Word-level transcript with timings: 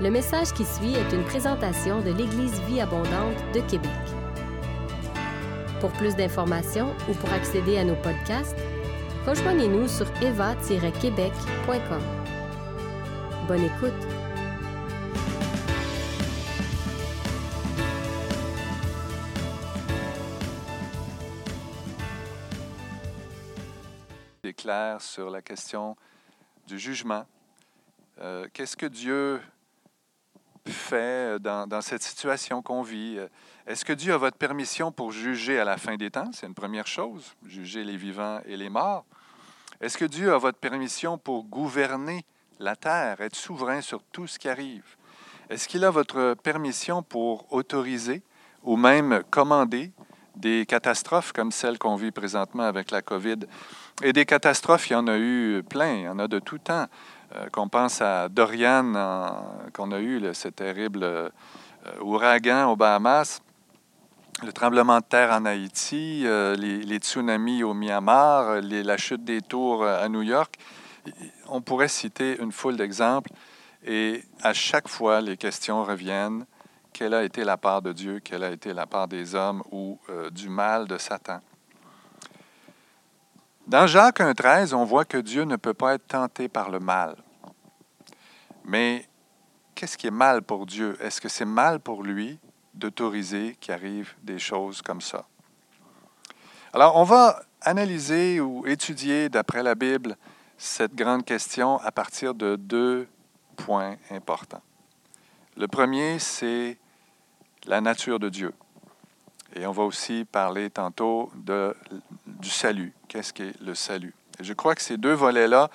Le 0.00 0.10
message 0.10 0.52
qui 0.54 0.64
suit 0.64 0.94
est 0.94 1.12
une 1.12 1.24
présentation 1.24 2.00
de 2.00 2.10
l'Église 2.10 2.58
Vie 2.62 2.80
Abondante 2.80 3.36
de 3.52 3.60
Québec. 3.60 3.90
Pour 5.78 5.92
plus 5.92 6.16
d'informations 6.16 6.94
ou 7.08 7.12
pour 7.12 7.30
accéder 7.32 7.76
à 7.76 7.84
nos 7.84 7.96
podcasts, 7.96 8.56
rejoignez-nous 9.26 9.88
sur 9.88 10.06
eva-québec.com. 10.22 12.02
Bonne 13.46 13.64
écoute! 13.64 13.92
clair 24.60 25.00
sur 25.00 25.30
la 25.30 25.40
question 25.40 25.96
du 26.66 26.78
jugement. 26.78 27.24
Euh, 28.20 28.46
Qu'est-ce 28.52 28.76
que 28.76 28.84
Dieu 28.84 29.40
fait 30.66 31.38
dans, 31.40 31.66
dans 31.66 31.80
cette 31.80 32.02
situation 32.02 32.62
qu'on 32.62 32.82
vit? 32.82 33.18
Est-ce 33.66 33.84
que 33.84 33.92
Dieu 33.92 34.12
a 34.12 34.18
votre 34.18 34.36
permission 34.36 34.92
pour 34.92 35.12
juger 35.12 35.58
à 35.58 35.64
la 35.64 35.76
fin 35.76 35.96
des 35.96 36.10
temps? 36.10 36.30
C'est 36.32 36.46
une 36.46 36.54
première 36.54 36.86
chose, 36.86 37.34
juger 37.46 37.84
les 37.84 37.96
vivants 37.96 38.40
et 38.46 38.56
les 38.56 38.68
morts. 38.68 39.04
Est-ce 39.80 39.96
que 39.96 40.04
Dieu 40.04 40.32
a 40.32 40.38
votre 40.38 40.58
permission 40.58 41.18
pour 41.18 41.44
gouverner 41.44 42.24
la 42.58 42.76
terre, 42.76 43.20
être 43.20 43.36
souverain 43.36 43.80
sur 43.80 44.02
tout 44.02 44.26
ce 44.26 44.38
qui 44.38 44.48
arrive? 44.48 44.84
Est-ce 45.48 45.66
qu'il 45.66 45.84
a 45.84 45.90
votre 45.90 46.34
permission 46.34 47.02
pour 47.02 47.52
autoriser 47.52 48.22
ou 48.62 48.76
même 48.76 49.22
commander 49.30 49.92
des 50.36 50.66
catastrophes 50.66 51.32
comme 51.32 51.50
celles 51.50 51.78
qu'on 51.78 51.96
vit 51.96 52.10
présentement 52.10 52.64
avec 52.64 52.90
la 52.90 53.02
COVID? 53.02 53.38
Et 54.02 54.12
des 54.12 54.26
catastrophes, 54.26 54.90
il 54.90 54.92
y 54.92 54.96
en 54.96 55.06
a 55.06 55.18
eu 55.18 55.62
plein, 55.68 55.94
il 55.94 56.02
y 56.02 56.08
en 56.08 56.18
a 56.18 56.28
de 56.28 56.38
tout 56.38 56.58
temps. 56.58 56.86
Euh, 57.36 57.48
qu'on 57.52 57.68
pense 57.68 58.00
à 58.02 58.28
Dorian, 58.28 58.92
qu'on 59.72 59.92
a 59.92 60.00
eu, 60.00 60.22
ce 60.34 60.48
terrible 60.48 61.04
euh, 61.04 61.28
ouragan 62.00 62.68
aux 62.70 62.76
Bahamas, 62.76 63.40
le 64.42 64.52
tremblement 64.52 64.98
de 64.98 65.04
terre 65.04 65.30
en 65.30 65.44
Haïti, 65.44 66.22
euh, 66.24 66.56
les, 66.56 66.96
tsunamis 66.98 67.62
au 67.62 67.72
Myanmar, 67.72 68.60
la 68.62 68.96
chute 68.96 69.24
des 69.24 69.42
tours 69.42 69.86
à 69.86 70.08
New 70.08 70.22
York. 70.22 70.56
On 71.48 71.60
pourrait 71.60 71.88
citer 71.88 72.40
une 72.40 72.52
foule 72.52 72.76
d'exemples 72.76 73.30
et 73.86 74.24
à 74.42 74.52
chaque 74.52 74.88
fois, 74.88 75.20
les 75.20 75.36
questions 75.36 75.84
reviennent. 75.84 76.44
Quelle 76.92 77.14
a 77.14 77.22
été 77.22 77.44
la 77.44 77.56
part 77.56 77.80
de 77.80 77.92
Dieu? 77.92 78.20
Quelle 78.22 78.42
a 78.42 78.50
été 78.50 78.72
la 78.72 78.86
part 78.86 79.06
des 79.06 79.34
hommes? 79.34 79.62
Ou 79.70 79.98
du 80.32 80.48
mal 80.48 80.86
de 80.86 80.98
Satan? 80.98 81.40
Dans 83.70 83.86
Jacques 83.86 84.18
1,13, 84.18 84.74
on 84.74 84.82
voit 84.82 85.04
que 85.04 85.16
Dieu 85.16 85.44
ne 85.44 85.54
peut 85.54 85.74
pas 85.74 85.94
être 85.94 86.08
tenté 86.08 86.48
par 86.48 86.70
le 86.70 86.80
mal. 86.80 87.14
Mais 88.64 89.06
qu'est-ce 89.76 89.96
qui 89.96 90.08
est 90.08 90.10
mal 90.10 90.42
pour 90.42 90.66
Dieu? 90.66 90.98
Est-ce 91.00 91.20
que 91.20 91.28
c'est 91.28 91.44
mal 91.44 91.78
pour 91.78 92.02
lui 92.02 92.40
d'autoriser 92.74 93.56
qu'il 93.60 93.72
arrive 93.72 94.12
des 94.24 94.40
choses 94.40 94.82
comme 94.82 95.00
ça? 95.00 95.24
Alors, 96.72 96.96
on 96.96 97.04
va 97.04 97.44
analyser 97.60 98.40
ou 98.40 98.66
étudier, 98.66 99.28
d'après 99.28 99.62
la 99.62 99.76
Bible, 99.76 100.16
cette 100.58 100.96
grande 100.96 101.24
question 101.24 101.78
à 101.78 101.92
partir 101.92 102.34
de 102.34 102.56
deux 102.56 103.06
points 103.54 103.94
importants. 104.10 104.62
Le 105.56 105.68
premier, 105.68 106.18
c'est 106.18 106.76
la 107.66 107.80
nature 107.80 108.18
de 108.18 108.30
Dieu. 108.30 108.52
Et 109.54 109.64
on 109.64 109.72
va 109.72 109.84
aussi 109.84 110.24
parler 110.24 110.70
tantôt 110.70 111.30
de, 111.36 111.76
du 112.40 112.50
salut. 112.50 112.92
Qu'est-ce 113.08 113.32
qu'est 113.32 113.58
le 113.60 113.74
salut? 113.74 114.14
Et 114.38 114.44
je 114.44 114.52
crois 114.52 114.74
que 114.74 114.82
ces 114.82 114.96
deux 114.96 115.12
volets-là 115.12 115.70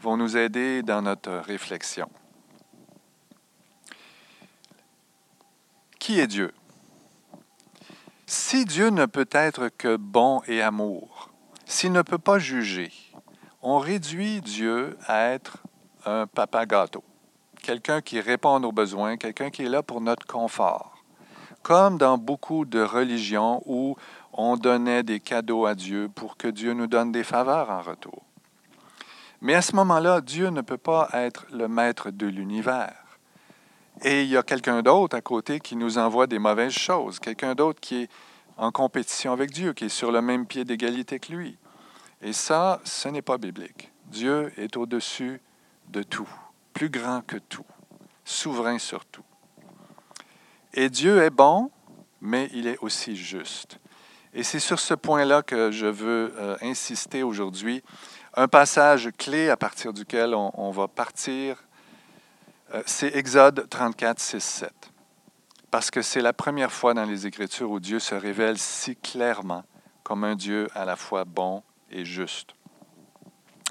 vont 0.00 0.16
nous 0.16 0.36
aider 0.36 0.82
dans 0.82 1.02
notre 1.02 1.32
réflexion. 1.32 2.08
Qui 5.98 6.20
est 6.20 6.26
Dieu? 6.26 6.52
Si 8.26 8.64
Dieu 8.64 8.90
ne 8.90 9.06
peut 9.06 9.28
être 9.32 9.68
que 9.68 9.96
bon 9.96 10.42
et 10.46 10.62
amour, 10.62 11.30
s'il 11.66 11.92
ne 11.92 12.02
peut 12.02 12.18
pas 12.18 12.38
juger, 12.38 12.92
on 13.62 13.78
réduit 13.78 14.40
Dieu 14.40 14.98
à 15.06 15.28
être 15.28 15.58
un 16.04 16.26
papa 16.26 16.66
gâteau, 16.66 17.02
quelqu'un 17.62 18.02
qui 18.02 18.20
répond 18.20 18.60
nos 18.60 18.72
besoins, 18.72 19.16
quelqu'un 19.16 19.50
qui 19.50 19.62
est 19.62 19.68
là 19.68 19.82
pour 19.82 20.00
notre 20.00 20.26
confort. 20.26 21.02
Comme 21.62 21.96
dans 21.96 22.18
beaucoup 22.18 22.66
de 22.66 22.82
religions 22.82 23.62
où 23.64 23.96
on 24.36 24.56
donnait 24.56 25.02
des 25.02 25.20
cadeaux 25.20 25.64
à 25.64 25.74
Dieu 25.74 26.10
pour 26.12 26.36
que 26.36 26.48
Dieu 26.48 26.74
nous 26.74 26.88
donne 26.88 27.12
des 27.12 27.24
faveurs 27.24 27.70
en 27.70 27.82
retour. 27.82 28.22
Mais 29.40 29.54
à 29.54 29.62
ce 29.62 29.76
moment-là, 29.76 30.20
Dieu 30.20 30.48
ne 30.48 30.60
peut 30.60 30.78
pas 30.78 31.08
être 31.12 31.46
le 31.52 31.68
maître 31.68 32.10
de 32.10 32.26
l'univers. 32.26 32.94
Et 34.02 34.22
il 34.22 34.28
y 34.28 34.36
a 34.36 34.42
quelqu'un 34.42 34.82
d'autre 34.82 35.16
à 35.16 35.20
côté 35.20 35.60
qui 35.60 35.76
nous 35.76 35.98
envoie 35.98 36.26
des 36.26 36.40
mauvaises 36.40 36.72
choses, 36.72 37.20
quelqu'un 37.20 37.54
d'autre 37.54 37.80
qui 37.80 38.02
est 38.02 38.08
en 38.56 38.72
compétition 38.72 39.32
avec 39.32 39.52
Dieu, 39.52 39.72
qui 39.72 39.84
est 39.84 39.88
sur 39.88 40.10
le 40.10 40.20
même 40.20 40.46
pied 40.46 40.64
d'égalité 40.64 41.20
que 41.20 41.32
lui. 41.32 41.56
Et 42.20 42.32
ça, 42.32 42.80
ce 42.84 43.08
n'est 43.08 43.22
pas 43.22 43.38
biblique. 43.38 43.92
Dieu 44.06 44.52
est 44.56 44.76
au-dessus 44.76 45.40
de 45.88 46.02
tout, 46.02 46.28
plus 46.72 46.88
grand 46.88 47.20
que 47.20 47.36
tout, 47.36 47.66
souverain 48.24 48.78
sur 48.78 49.04
tout. 49.04 49.24
Et 50.72 50.88
Dieu 50.88 51.22
est 51.22 51.30
bon, 51.30 51.70
mais 52.20 52.48
il 52.52 52.66
est 52.66 52.78
aussi 52.78 53.14
juste. 53.14 53.78
Et 54.36 54.42
c'est 54.42 54.58
sur 54.58 54.80
ce 54.80 54.94
point-là 54.94 55.42
que 55.42 55.70
je 55.70 55.86
veux 55.86 56.34
euh, 56.38 56.56
insister 56.60 57.22
aujourd'hui. 57.22 57.84
Un 58.34 58.48
passage 58.48 59.10
clé 59.16 59.48
à 59.48 59.56
partir 59.56 59.92
duquel 59.92 60.34
on, 60.34 60.70
va 60.72 60.88
partir, 60.88 61.62
euh, 62.74 62.82
c'est 62.84 63.14
Exode 63.14 63.68
34, 63.70 64.18
6, 64.18 64.40
7. 64.42 64.72
Parce 65.70 65.92
que 65.92 66.02
c'est 66.02 66.20
la 66.20 66.32
première 66.32 66.72
fois 66.72 66.94
dans 66.94 67.04
les 67.04 67.28
Écritures 67.28 67.70
où 67.70 67.78
Dieu 67.78 68.00
se 68.00 68.16
révèle 68.16 68.58
si 68.58 68.96
clairement 68.96 69.62
comme 70.02 70.24
un 70.24 70.34
Dieu 70.34 70.66
à 70.74 70.84
la 70.84 70.96
fois 70.96 71.24
bon 71.24 71.62
et 71.88 72.04
juste. 72.04 72.56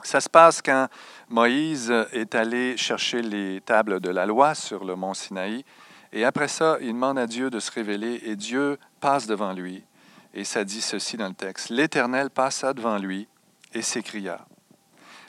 Ça 0.01 0.21
se 0.21 0.29
passe 0.29 0.61
quand 0.61 0.87
Moïse 1.27 1.93
est 2.13 2.35
allé 2.35 2.77
chercher 2.77 3.21
les 3.21 3.59
tables 3.59 3.99
de 3.99 4.09
la 4.09 4.25
loi 4.25 4.55
sur 4.55 4.85
le 4.85 4.95
mont 4.95 5.13
Sinaï. 5.13 5.65
Et 6.13 6.23
après 6.23 6.47
ça, 6.47 6.77
il 6.79 6.93
demande 6.93 7.19
à 7.19 7.27
Dieu 7.27 7.49
de 7.49 7.59
se 7.59 7.71
révéler 7.71 8.21
et 8.23 8.37
Dieu 8.37 8.77
passe 9.01 9.27
devant 9.27 9.51
lui. 9.51 9.83
Et 10.33 10.43
ça 10.43 10.63
dit 10.63 10.81
ceci 10.81 11.17
dans 11.17 11.27
le 11.27 11.35
texte. 11.35 11.69
L'Éternel 11.69 12.29
passa 12.29 12.73
devant 12.73 12.97
lui 12.97 13.27
et 13.73 13.81
s'écria. 13.81 14.45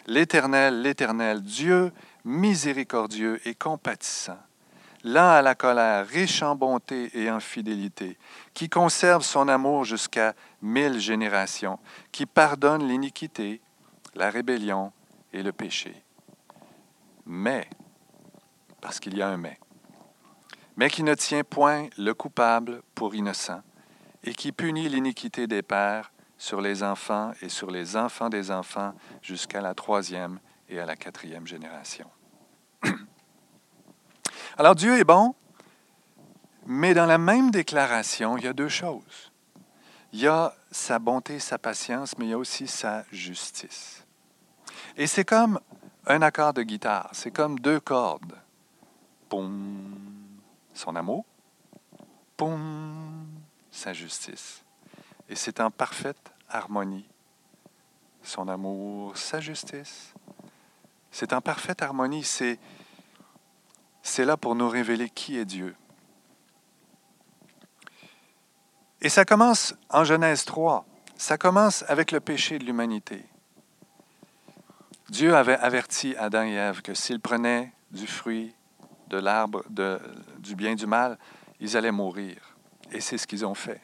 L'Éternel, 0.07 0.83
l'Éternel, 0.83 1.43
Dieu 1.43 1.93
miséricordieux 2.25 3.41
et 3.47 3.55
compatissant, 3.55 4.39
lent 5.03 5.31
à 5.31 5.43
la 5.43 5.55
colère, 5.55 6.07
riche 6.07 6.43
en 6.43 6.57
bonté 6.57 7.11
et 7.19 7.31
en 7.31 7.41
fidélité, 7.41 8.19
qui 8.55 8.69
conserve 8.69 9.23
son 9.23 9.49
amour 9.49 9.85
jusqu'à 9.85 10.35
mille 10.63 10.99
générations, 10.99 11.79
qui 12.11 12.25
pardonne 12.25 12.89
l'iniquité, 12.89 13.61
la 14.15 14.31
rébellion 14.31 14.93
et 15.33 15.43
le 15.43 15.53
péché. 15.53 15.95
Mais, 17.27 17.69
parce 18.81 19.01
qu'il 19.01 19.17
y 19.17 19.23
a 19.23 19.29
un 19.29 19.37
mais, 19.37 19.59
mais 20.77 20.89
qui 20.89 21.03
ne 21.03 21.15
tient 21.15 21.45
point 21.45 21.89
le 21.99 22.15
coupable 22.15 22.83
pour 22.95 23.15
innocent, 23.15 23.63
et 24.25 24.35
qui 24.35 24.53
punit 24.53 24.89
l'iniquité 24.89 25.47
des 25.47 25.63
pères 25.63 26.13
sur 26.39 26.61
les 26.61 26.83
enfants 26.83 27.33
et 27.43 27.49
sur 27.49 27.71
les 27.71 27.97
enfants 27.97 28.29
des 28.29 28.51
enfants 28.51 28.95
jusqu'à 29.23 29.61
la 29.61 29.75
troisième 29.75 30.41
et 30.69 30.81
à 30.81 30.87
la 30.87 30.97
quatrième 30.97 31.47
génération. 31.47 32.11
Alors 34.57 34.75
Dieu 34.75 34.99
est 34.99 35.05
bon, 35.05 35.35
mais 36.67 36.95
dans 36.95 37.07
la 37.07 37.19
même 37.19 37.51
déclaration, 37.51 38.37
il 38.37 38.45
y 38.45 38.49
a 38.49 38.53
deux 38.53 38.69
choses. 38.69 39.31
Il 40.13 40.21
y 40.21 40.27
a 40.27 40.55
sa 40.71 40.99
bonté, 40.99 41.39
sa 41.39 41.59
patience, 41.59 42.17
mais 42.19 42.27
il 42.27 42.31
y 42.31 42.35
a 42.35 42.39
aussi 42.39 42.67
sa 42.67 43.05
justice. 43.13 44.07
Et 44.97 45.07
c'est 45.07 45.25
comme 45.25 45.61
un 46.07 46.23
accord 46.23 46.55
de 46.55 46.63
guitare, 46.63 47.11
c'est 47.13 47.31
comme 47.31 47.59
deux 47.59 47.81
cordes. 47.81 48.39
Poum, 49.29 49.93
son 50.73 50.95
amour, 50.95 51.25
poum, 52.37 53.27
sa 53.75 53.93
justice. 53.93 54.63
Et 55.29 55.35
c'est 55.35 55.61
en 55.61 55.71
parfaite 55.71 56.33
harmonie. 56.49 57.09
Son 58.23 58.49
amour, 58.49 59.17
sa 59.17 59.41
justice. 59.41 60.15
C'est 61.11 61.33
en 61.33 61.41
parfaite 61.41 61.83
harmonie. 61.83 62.25
C'est, 62.25 62.59
c'est 64.03 64.25
là 64.25 64.37
pour 64.37 64.55
nous 64.55 64.69
révéler 64.69 65.11
qui 65.11 65.39
est 65.39 65.45
Dieu. 65.45 65.75
Et 69.01 69.09
ça 69.09 69.25
commence 69.25 69.75
en 69.91 70.05
Genèse 70.05 70.45
3. 70.45 70.87
Ça 71.17 71.37
commence 71.37 71.85
avec 71.89 72.13
le 72.13 72.21
péché 72.21 72.59
de 72.59 72.65
l'humanité. 72.65 73.27
Dieu 75.11 75.35
avait 75.35 75.57
averti 75.57 76.15
Adam 76.17 76.45
et 76.45 76.55
Ève 76.55 76.81
que 76.81 76.95
s'ils 76.95 77.21
prenaient 77.21 77.73
du 77.91 78.07
fruit 78.07 78.55
de 79.09 79.19
l'arbre 79.19 79.63
du 80.39 80.57
bien 80.57 80.75
du 80.75 80.87
mal, 80.87 81.19
ils 81.61 81.77
allaient 81.77 81.93
mourir. 81.93 82.54
Et 82.93 83.01
c'est 83.01 83.19
ce 83.19 83.27
qu'ils 83.27 83.45
ont 83.45 83.55
fait. 83.55 83.81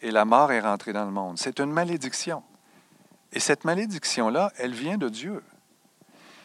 Et 0.00 0.10
la 0.10 0.24
mort 0.24 0.52
est 0.52 0.60
rentrée 0.60 0.92
dans 0.92 1.04
le 1.04 1.10
monde. 1.10 1.38
C'est 1.38 1.58
une 1.58 1.72
malédiction. 1.72 2.42
Et 3.32 3.40
cette 3.40 3.64
malédiction-là, 3.64 4.52
elle 4.58 4.72
vient 4.72 4.98
de 4.98 5.08
Dieu. 5.08 5.42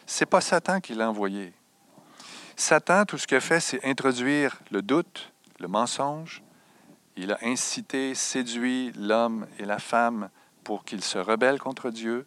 C'est 0.06 0.26
pas 0.26 0.40
Satan 0.40 0.80
qui 0.80 0.94
l'a 0.94 1.08
envoyée. 1.08 1.52
Satan, 2.56 3.04
tout 3.04 3.18
ce 3.18 3.26
qu'il 3.26 3.36
a 3.36 3.40
fait, 3.40 3.60
c'est 3.60 3.84
introduire 3.84 4.60
le 4.70 4.82
doute, 4.82 5.32
le 5.58 5.68
mensonge. 5.68 6.42
Il 7.16 7.32
a 7.32 7.38
incité, 7.42 8.14
séduit 8.14 8.92
l'homme 8.92 9.46
et 9.58 9.64
la 9.64 9.78
femme 9.78 10.28
pour 10.64 10.84
qu'ils 10.84 11.04
se 11.04 11.18
rebellent 11.18 11.58
contre 11.58 11.90
Dieu. 11.90 12.26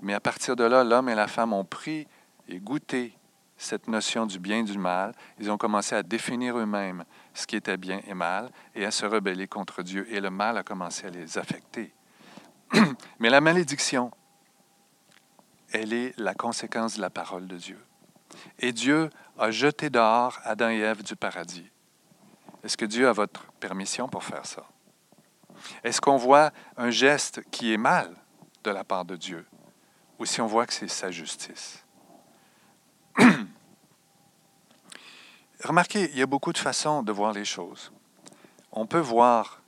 Mais 0.00 0.14
à 0.14 0.20
partir 0.20 0.56
de 0.56 0.64
là, 0.64 0.84
l'homme 0.84 1.08
et 1.08 1.14
la 1.14 1.28
femme 1.28 1.52
ont 1.52 1.64
pris 1.64 2.06
et 2.48 2.58
goûté 2.58 3.16
cette 3.56 3.88
notion 3.88 4.26
du 4.26 4.38
bien 4.38 4.60
et 4.60 4.64
du 4.64 4.78
mal. 4.78 5.14
Ils 5.38 5.50
ont 5.50 5.58
commencé 5.58 5.94
à 5.94 6.02
définir 6.02 6.58
eux-mêmes 6.58 7.04
ce 7.34 7.46
qui 7.46 7.56
était 7.56 7.76
bien 7.76 8.00
et 8.06 8.14
mal 8.14 8.50
et 8.74 8.84
à 8.84 8.90
se 8.90 9.06
rebeller 9.06 9.48
contre 9.48 9.82
Dieu. 9.82 10.06
Et 10.10 10.20
le 10.20 10.30
mal 10.30 10.56
a 10.58 10.62
commencé 10.62 11.06
à 11.06 11.10
les 11.10 11.38
affecter. 11.38 11.92
Mais 13.18 13.30
la 13.30 13.40
malédiction, 13.40 14.10
elle 15.72 15.92
est 15.92 16.18
la 16.18 16.34
conséquence 16.34 16.96
de 16.96 17.00
la 17.00 17.10
parole 17.10 17.46
de 17.46 17.56
Dieu. 17.56 17.78
Et 18.58 18.72
Dieu 18.72 19.10
a 19.38 19.50
jeté 19.50 19.90
dehors 19.90 20.38
Adam 20.44 20.70
et 20.70 20.78
Ève 20.78 21.02
du 21.02 21.16
paradis. 21.16 21.70
Est-ce 22.62 22.76
que 22.76 22.84
Dieu 22.84 23.08
a 23.08 23.12
votre 23.12 23.50
permission 23.54 24.08
pour 24.08 24.24
faire 24.24 24.46
ça? 24.46 24.64
Est-ce 25.84 26.00
qu'on 26.00 26.16
voit 26.16 26.52
un 26.76 26.90
geste 26.90 27.42
qui 27.50 27.72
est 27.72 27.78
mal 27.78 28.14
de 28.64 28.70
la 28.70 28.84
part 28.84 29.04
de 29.04 29.16
Dieu? 29.16 29.46
Ou 30.18 30.26
si 30.26 30.40
on 30.40 30.46
voit 30.46 30.66
que 30.66 30.72
c'est 30.72 30.88
sa 30.88 31.10
justice? 31.10 31.84
Remarquez, 35.64 36.10
il 36.10 36.18
y 36.18 36.22
a 36.22 36.26
beaucoup 36.26 36.52
de 36.52 36.58
façons 36.58 37.04
de 37.04 37.12
voir 37.12 37.32
les 37.32 37.44
choses. 37.44 37.92
On 38.72 38.86
peut 38.86 38.98
voir 38.98 39.60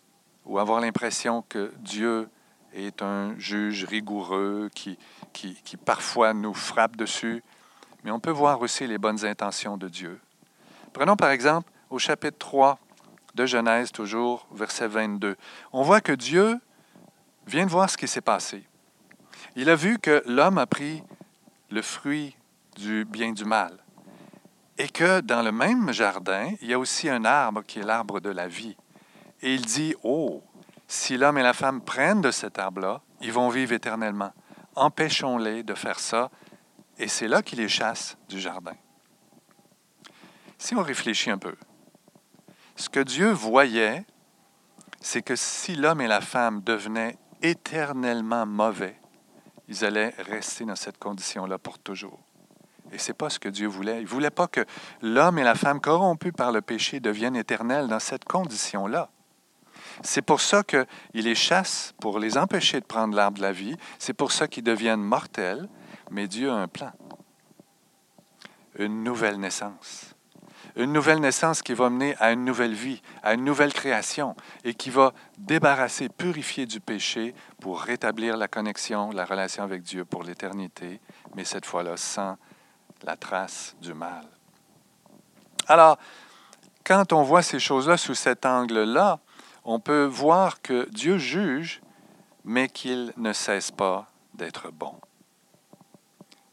ou 0.44 0.58
avoir 0.58 0.81
l'impression 0.81 1.44
que 1.49 1.73
Dieu 1.79 2.29
est 2.73 3.00
un 3.00 3.38
juge 3.38 3.85
rigoureux 3.85 4.70
qui, 4.75 4.99
qui, 5.32 5.55
qui, 5.62 5.76
parfois 5.76 6.35
nous 6.35 6.52
frappe 6.52 6.96
dessus, 6.96 7.44
mais 8.02 8.11
on 8.11 8.19
peut 8.19 8.32
voir 8.32 8.61
aussi 8.61 8.88
les 8.88 8.99
bonnes 8.99 9.25
intentions 9.25 9.76
de 9.76 9.88
Dieu. 9.88 10.20
Prenons 10.93 11.14
par 11.14 11.31
exemple 11.31 11.70
au 11.91 12.00
chapitre 12.00 12.38
3 12.38 12.79
de 13.37 13.46
Genèse, 13.46 13.93
toujours, 13.93 14.49
verset 14.50 14.88
22. 14.88 15.37
On 15.73 15.82
voit 15.82 16.00
que 16.00 16.12
Dieu 16.12 16.58
vient 17.46 17.67
de 17.67 17.70
voir 17.70 17.88
ce 17.88 17.96
qui 17.96 18.08
s'est 18.08 18.20
passé. 18.20 18.64
Il 19.55 19.70
a 19.70 19.76
vu 19.76 20.00
que 20.00 20.25
l'homme 20.26 20.58
a 20.58 20.67
pris 20.67 21.05
le 21.70 21.82
fruit 21.82 22.37
du 22.75 23.05
bien 23.05 23.32
du 23.32 23.44
mal 23.44 23.84
et 24.79 24.88
que 24.88 25.21
dans 25.21 25.43
le 25.43 25.53
même 25.53 25.93
jardin, 25.93 26.53
il 26.61 26.69
y 26.69 26.73
a 26.73 26.79
aussi 26.79 27.09
un 27.09 27.25
arbre 27.25 27.62
qui 27.62 27.79
est 27.79 27.85
l'arbre 27.85 28.21
de 28.21 28.31
la 28.31 28.49
vie. 28.49 28.76
Et 29.43 29.55
il 29.55 29.62
dit, 29.62 29.94
oh, 30.03 30.43
si 30.88 31.17
l'homme 31.17 31.38
et 31.38 31.43
la 31.43 31.53
femme 31.53 31.81
prennent 31.81 32.21
de 32.21 32.31
cet 32.31 32.59
arbre-là, 32.59 33.03
ils 33.21 33.32
vont 33.32 33.49
vivre 33.49 33.73
éternellement. 33.73 34.32
Empêchons-les 34.75 35.62
de 35.62 35.75
faire 35.75 36.00
ça. 36.00 36.31
Et 36.99 37.09
c'est 37.09 37.29
là 37.29 37.43
qu'il 37.43 37.59
les 37.59 37.69
chasse 37.69 38.17
du 38.29 38.41
jardin. 38.41 38.75
Si 40.59 40.75
on 40.75 40.82
réfléchit 40.82 41.31
un 41.31 41.38
peu, 41.38 41.55
ce 42.77 42.88
que 42.88 43.00
Dieu 43.00 43.31
voyait, 43.31 44.05
c'est 45.00 45.23
que 45.23 45.37
si 45.37 45.77
l'homme 45.77 46.00
et 46.00 46.06
la 46.06 46.20
femme 46.20 46.62
devenaient 46.62 47.19
éternellement 47.43 48.47
mauvais, 48.47 48.99
ils 49.69 49.85
allaient 49.85 50.15
rester 50.19 50.65
dans 50.65 50.77
cette 50.77 50.99
condition-là 50.99 51.59
pour 51.59 51.79
toujours. 51.79 52.24
Et 52.93 52.99
ce 52.99 53.11
n'est 53.11 53.15
pas 53.15 53.31
ce 53.31 53.39
que 53.39 53.49
Dieu 53.49 53.67
voulait. 53.67 53.99
Il 53.99 54.05
ne 54.05 54.09
voulait 54.09 54.31
pas 54.31 54.47
que 54.47 54.65
l'homme 55.03 55.39
et 55.39 55.45
la 55.45 55.55
femme 55.55 55.81
corrompus 55.81 56.33
par 56.33 56.53
le 56.53 56.61
péché 56.61 57.01
deviennent 57.01 57.37
éternels 57.37 57.89
dans 57.89 58.01
cette 58.01 58.25
condition-là. 58.25 59.11
C'est 60.03 60.23
pour 60.23 60.41
ça 60.41 60.63
qu'il 60.63 60.87
les 61.15 61.35
chasse, 61.35 61.95
pour 62.01 62.19
les 62.19 62.37
empêcher 62.37 62.81
de 62.81 62.85
prendre 62.85 63.15
l'arbre 63.15 63.39
de 63.39 63.43
la 63.43 63.53
vie. 63.53 63.77
C'est 63.99 64.15
pour 64.15 64.33
ça 64.33 64.49
qu'ils 64.49 64.65
deviennent 64.65 65.03
mortels. 65.03 65.69
Mais 66.11 66.29
Dieu 66.29 66.51
a 66.51 66.55
un 66.55 66.69
plan. 66.69 66.93
Une 68.79 69.05
nouvelle 69.05 69.39
naissance. 69.39 70.15
Une 70.77 70.93
nouvelle 70.93 71.21
naissance 71.21 71.63
qui 71.63 71.73
va 71.73 71.89
mener 71.89 72.17
à 72.19 72.33
une 72.33 72.45
nouvelle 72.45 72.75
vie, 72.75 73.01
à 73.23 73.35
une 73.35 73.45
nouvelle 73.45 73.73
création 73.73 74.35
et 74.65 74.75
qui 74.75 74.91
va 74.91 75.13
débarrasser, 75.39 76.09
purifier 76.09 76.67
du 76.67 76.81
péché 76.81 77.33
pour 77.61 77.81
rétablir 77.81 78.37
la 78.37 78.49
connexion, 78.49 79.13
la 79.13 79.25
relation 79.25 79.63
avec 79.63 79.83
Dieu 79.83 80.05
pour 80.05 80.25
l'éternité, 80.25 81.01
mais 81.37 81.45
cette 81.45 81.65
fois-là 81.65 81.97
sans 81.97 82.37
la 83.05 83.17
trace 83.17 83.77
du 83.81 83.95
mal. 83.95 84.27
Alors, 85.69 85.99
quand 86.85 87.12
on 87.12 87.23
voit 87.23 87.43
ces 87.43 87.61
choses-là 87.61 87.97
sous 87.97 88.15
cet 88.15 88.45
angle-là, 88.45 89.21
on 89.65 89.81
peut 89.81 90.05
voir 90.05 90.61
que 90.61 90.89
Dieu 90.91 91.19
juge, 91.19 91.81
mais 92.45 92.69
qu'il 92.69 93.12
ne 93.17 93.33
cesse 93.33 93.71
pas 93.71 94.06
d'être 94.35 94.71
bon. 94.71 94.95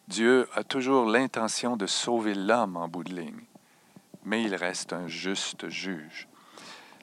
Dieu 0.08 0.48
a 0.54 0.64
toujours 0.64 1.06
l'intention 1.06 1.78
de 1.78 1.88
sauver 1.88 2.34
l'homme 2.34 2.78
en 2.78 2.88
bout 2.88 3.04
de 3.04 3.14
ligne, 3.14 3.44
mais 4.24 4.44
il 4.44 4.56
reste 4.56 4.94
un 4.94 5.08
juste 5.08 5.70
juge. 5.70 6.28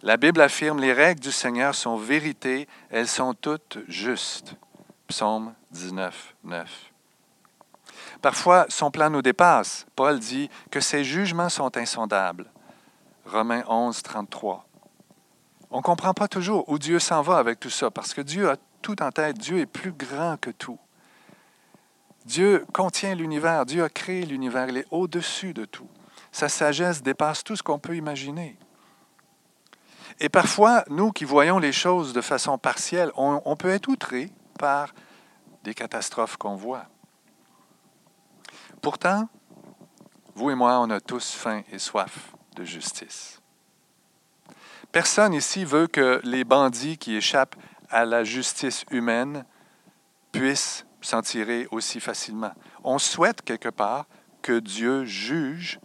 La 0.03 0.17
Bible 0.17 0.41
affirme 0.41 0.81
les 0.81 0.93
règles 0.93 1.21
du 1.21 1.33
Seigneur 1.33 1.75
sont 1.75 1.97
vérité, 1.97 2.69
elles 2.91 3.09
sont 3.09 3.35
toutes 3.35 3.79
justes. 3.89 4.55
Psaume 5.09 5.55
19, 5.73 6.35
9. 6.45 6.88
Parfois, 8.23 8.67
son 8.69 8.91
plan 8.91 9.11
nous 9.11 9.23
dépasse. 9.23 9.87
Paul 9.94 10.19
dit 10.19 10.50
que 10.70 10.81
ses 10.81 11.05
jugements 11.05 11.49
sont 11.49 11.76
insondables. 11.76 12.50
Romains 13.26 13.65
11, 13.69 14.03
33. 14.03 14.67
On 15.70 15.79
ne 15.79 15.82
comprend 15.82 16.15
pas 16.15 16.29
toujours 16.29 16.69
où 16.69 16.79
Dieu 16.79 16.99
s'en 16.99 17.23
va 17.23 17.37
avec 17.37 17.61
tout 17.61 17.70
ça, 17.70 17.91
parce 17.91 18.15
que 18.15 18.20
Dieu 18.20 18.50
a 18.50 18.56
tout 18.82 19.03
en 19.03 19.11
tête. 19.11 19.38
Dieu 19.38 19.59
est 19.59 19.67
plus 19.67 19.93
grand 19.93 20.37
que 20.41 20.50
tout. 20.50 20.79
Dieu 22.25 22.67
contient 22.73 23.15
l'univers, 23.15 23.65
Dieu 23.65 23.85
a 23.85 23.88
créé 23.88 24.26
l'univers, 24.26 24.69
il 24.69 24.79
est 24.79 24.87
au-dessus 24.91 25.55
de 25.55 25.64
tout. 25.64 25.88
Sa 26.31 26.49
sagesse 26.49 27.03
dépasse 27.03 27.43
tout 27.43 27.56
ce 27.56 27.62
qu'on 27.62 27.79
peut 27.79 27.97
imaginer. 27.97 28.59
Et 30.21 30.29
parfois, 30.29 30.85
nous 30.91 31.12
qui 31.12 31.25
voyons 31.25 31.59
les 31.59 31.73
choses 31.73 32.12
de 32.12 32.21
façon 32.21 32.59
partielle, 32.59 33.11
on, 33.17 33.56
peut 33.56 33.71
être 33.71 33.88
outré 33.88 34.31
par 34.59 34.93
des 35.64 35.75
catastrophes 35.75 36.37
qu'on 36.37 36.56
voit. 36.56 36.85
Pourtant, 38.81 39.29
vous 40.35 40.51
et 40.51 40.55
moi, 40.55 40.79
on 40.81 40.91
a 40.91 41.01
tous 41.01 41.33
faim 41.33 41.63
et 41.73 41.79
soif 41.79 42.35
de 42.55 42.65
justice. 42.65 43.41
Personne 44.93 45.35
ici 45.35 45.65
veut 45.65 45.87
que 45.87 46.21
les 46.25 46.45
bandits 46.45 46.97
qui 46.97 47.17
échappent 47.17 47.57
à 47.91 48.05
la 48.05 48.25
justice 48.25 48.85
humaine 48.91 49.45
puissent 50.33 50.87
s'en 51.01 51.23
tirer 51.23 51.67
aussi 51.71 52.01
facilement. 52.01 52.53
On 52.85 52.99
souhaite 52.99 53.43
quelque 53.43 53.69
part 53.69 54.07
que 54.43 54.59
Dieu 54.59 55.05
juge 55.05 55.81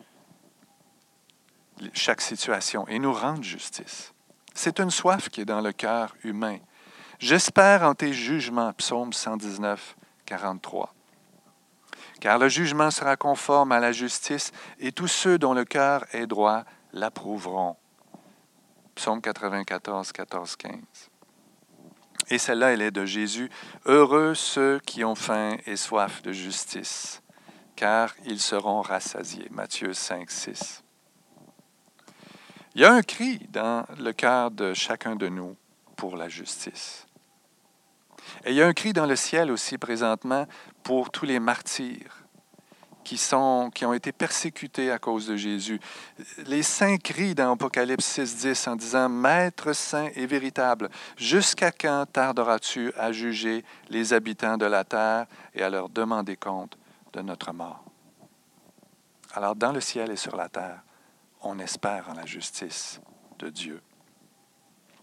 chaque 1.93 2.21
situation 2.21 2.87
et 2.87 2.99
nous 2.99 3.13
rende 3.13 3.43
justice. 3.43 4.13
C'est 4.53 4.79
une 4.79 4.91
soif 4.91 5.29
qui 5.29 5.41
est 5.41 5.45
dans 5.45 5.61
le 5.61 5.71
cœur 5.71 6.15
humain. 6.23 6.59
J'espère 7.19 7.83
en 7.83 7.95
tes 7.95 8.13
jugements, 8.13 8.73
psaume 8.73 9.13
119, 9.13 9.95
43 10.25 10.93
car 12.23 12.39
le 12.39 12.47
jugement 12.47 12.89
sera 12.89 13.17
conforme 13.17 13.73
à 13.73 13.81
la 13.81 13.91
justice, 13.91 14.53
et 14.79 14.93
tous 14.93 15.09
ceux 15.09 15.37
dont 15.37 15.53
le 15.53 15.65
cœur 15.65 16.05
est 16.13 16.25
droit 16.25 16.63
l'approuveront. 16.93 17.75
Psaume 18.95 19.21
94, 19.21 20.13
14, 20.13 20.55
15. 20.55 20.71
Et 22.29 22.37
celle-là, 22.37 22.71
elle 22.71 22.81
est 22.81 22.91
de 22.91 23.03
Jésus. 23.05 23.49
Heureux 23.83 24.35
ceux 24.35 24.79
qui 24.85 25.03
ont 25.03 25.15
faim 25.15 25.57
et 25.65 25.75
soif 25.75 26.21
de 26.21 26.31
justice, 26.31 27.21
car 27.75 28.15
ils 28.23 28.39
seront 28.39 28.79
rassasiés. 28.79 29.49
Matthieu 29.51 29.91
5, 29.91 30.31
6. 30.31 30.81
Il 32.75 32.83
y 32.83 32.85
a 32.85 32.93
un 32.93 33.01
cri 33.01 33.45
dans 33.49 33.85
le 33.99 34.13
cœur 34.13 34.49
de 34.49 34.73
chacun 34.73 35.17
de 35.17 35.27
nous 35.27 35.57
pour 35.97 36.15
la 36.15 36.29
justice. 36.29 37.05
Et 38.45 38.51
il 38.51 38.55
y 38.55 38.61
a 38.61 38.67
un 38.67 38.73
cri 38.73 38.93
dans 38.93 39.05
le 39.05 39.17
ciel 39.17 39.51
aussi 39.51 39.77
présentement 39.77 40.47
pour 40.83 41.09
tous 41.09 41.25
les 41.25 41.39
martyrs 41.39 42.23
qui, 43.03 43.17
sont, 43.17 43.69
qui 43.73 43.85
ont 43.85 43.93
été 43.93 44.11
persécutés 44.11 44.91
à 44.91 44.97
cause 44.97 45.27
de 45.27 45.35
Jésus. 45.35 45.79
Les 46.45 46.63
saints 46.63 46.97
crient 46.97 47.35
dans 47.35 47.53
Apocalypse 47.53 48.05
6, 48.05 48.37
10 48.37 48.67
en 48.67 48.75
disant 48.75 49.09
Maître 49.09 49.73
saint 49.73 50.09
et 50.15 50.25
véritable, 50.25 50.89
jusqu'à 51.17 51.71
quand 51.71 52.05
tarderas-tu 52.11 52.93
à 52.97 53.11
juger 53.11 53.63
les 53.89 54.13
habitants 54.13 54.57
de 54.57 54.65
la 54.65 54.83
terre 54.83 55.25
et 55.53 55.63
à 55.63 55.69
leur 55.69 55.89
demander 55.89 56.37
compte 56.37 56.77
de 57.13 57.21
notre 57.21 57.51
mort 57.53 57.83
Alors, 59.33 59.55
dans 59.55 59.71
le 59.71 59.81
ciel 59.81 60.11
et 60.11 60.17
sur 60.17 60.35
la 60.35 60.49
terre, 60.49 60.81
on 61.41 61.59
espère 61.59 62.09
en 62.09 62.13
la 62.13 62.25
justice 62.25 63.01
de 63.39 63.49
Dieu. 63.49 63.81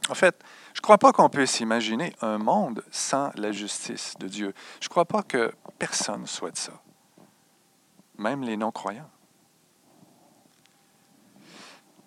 En 0.08 0.14
fait, 0.14 0.42
je 0.74 0.78
ne 0.78 0.82
crois 0.82 0.98
pas 0.98 1.12
qu'on 1.12 1.28
puisse 1.28 1.60
imaginer 1.60 2.14
un 2.20 2.38
monde 2.38 2.84
sans 2.90 3.30
la 3.34 3.52
justice 3.52 4.14
de 4.18 4.28
Dieu. 4.28 4.54
Je 4.80 4.86
ne 4.86 4.90
crois 4.90 5.04
pas 5.04 5.22
que 5.22 5.52
personne 5.78 6.26
souhaite 6.26 6.56
ça, 6.56 6.72
même 8.18 8.42
les 8.42 8.56
non-croyants. 8.56 9.10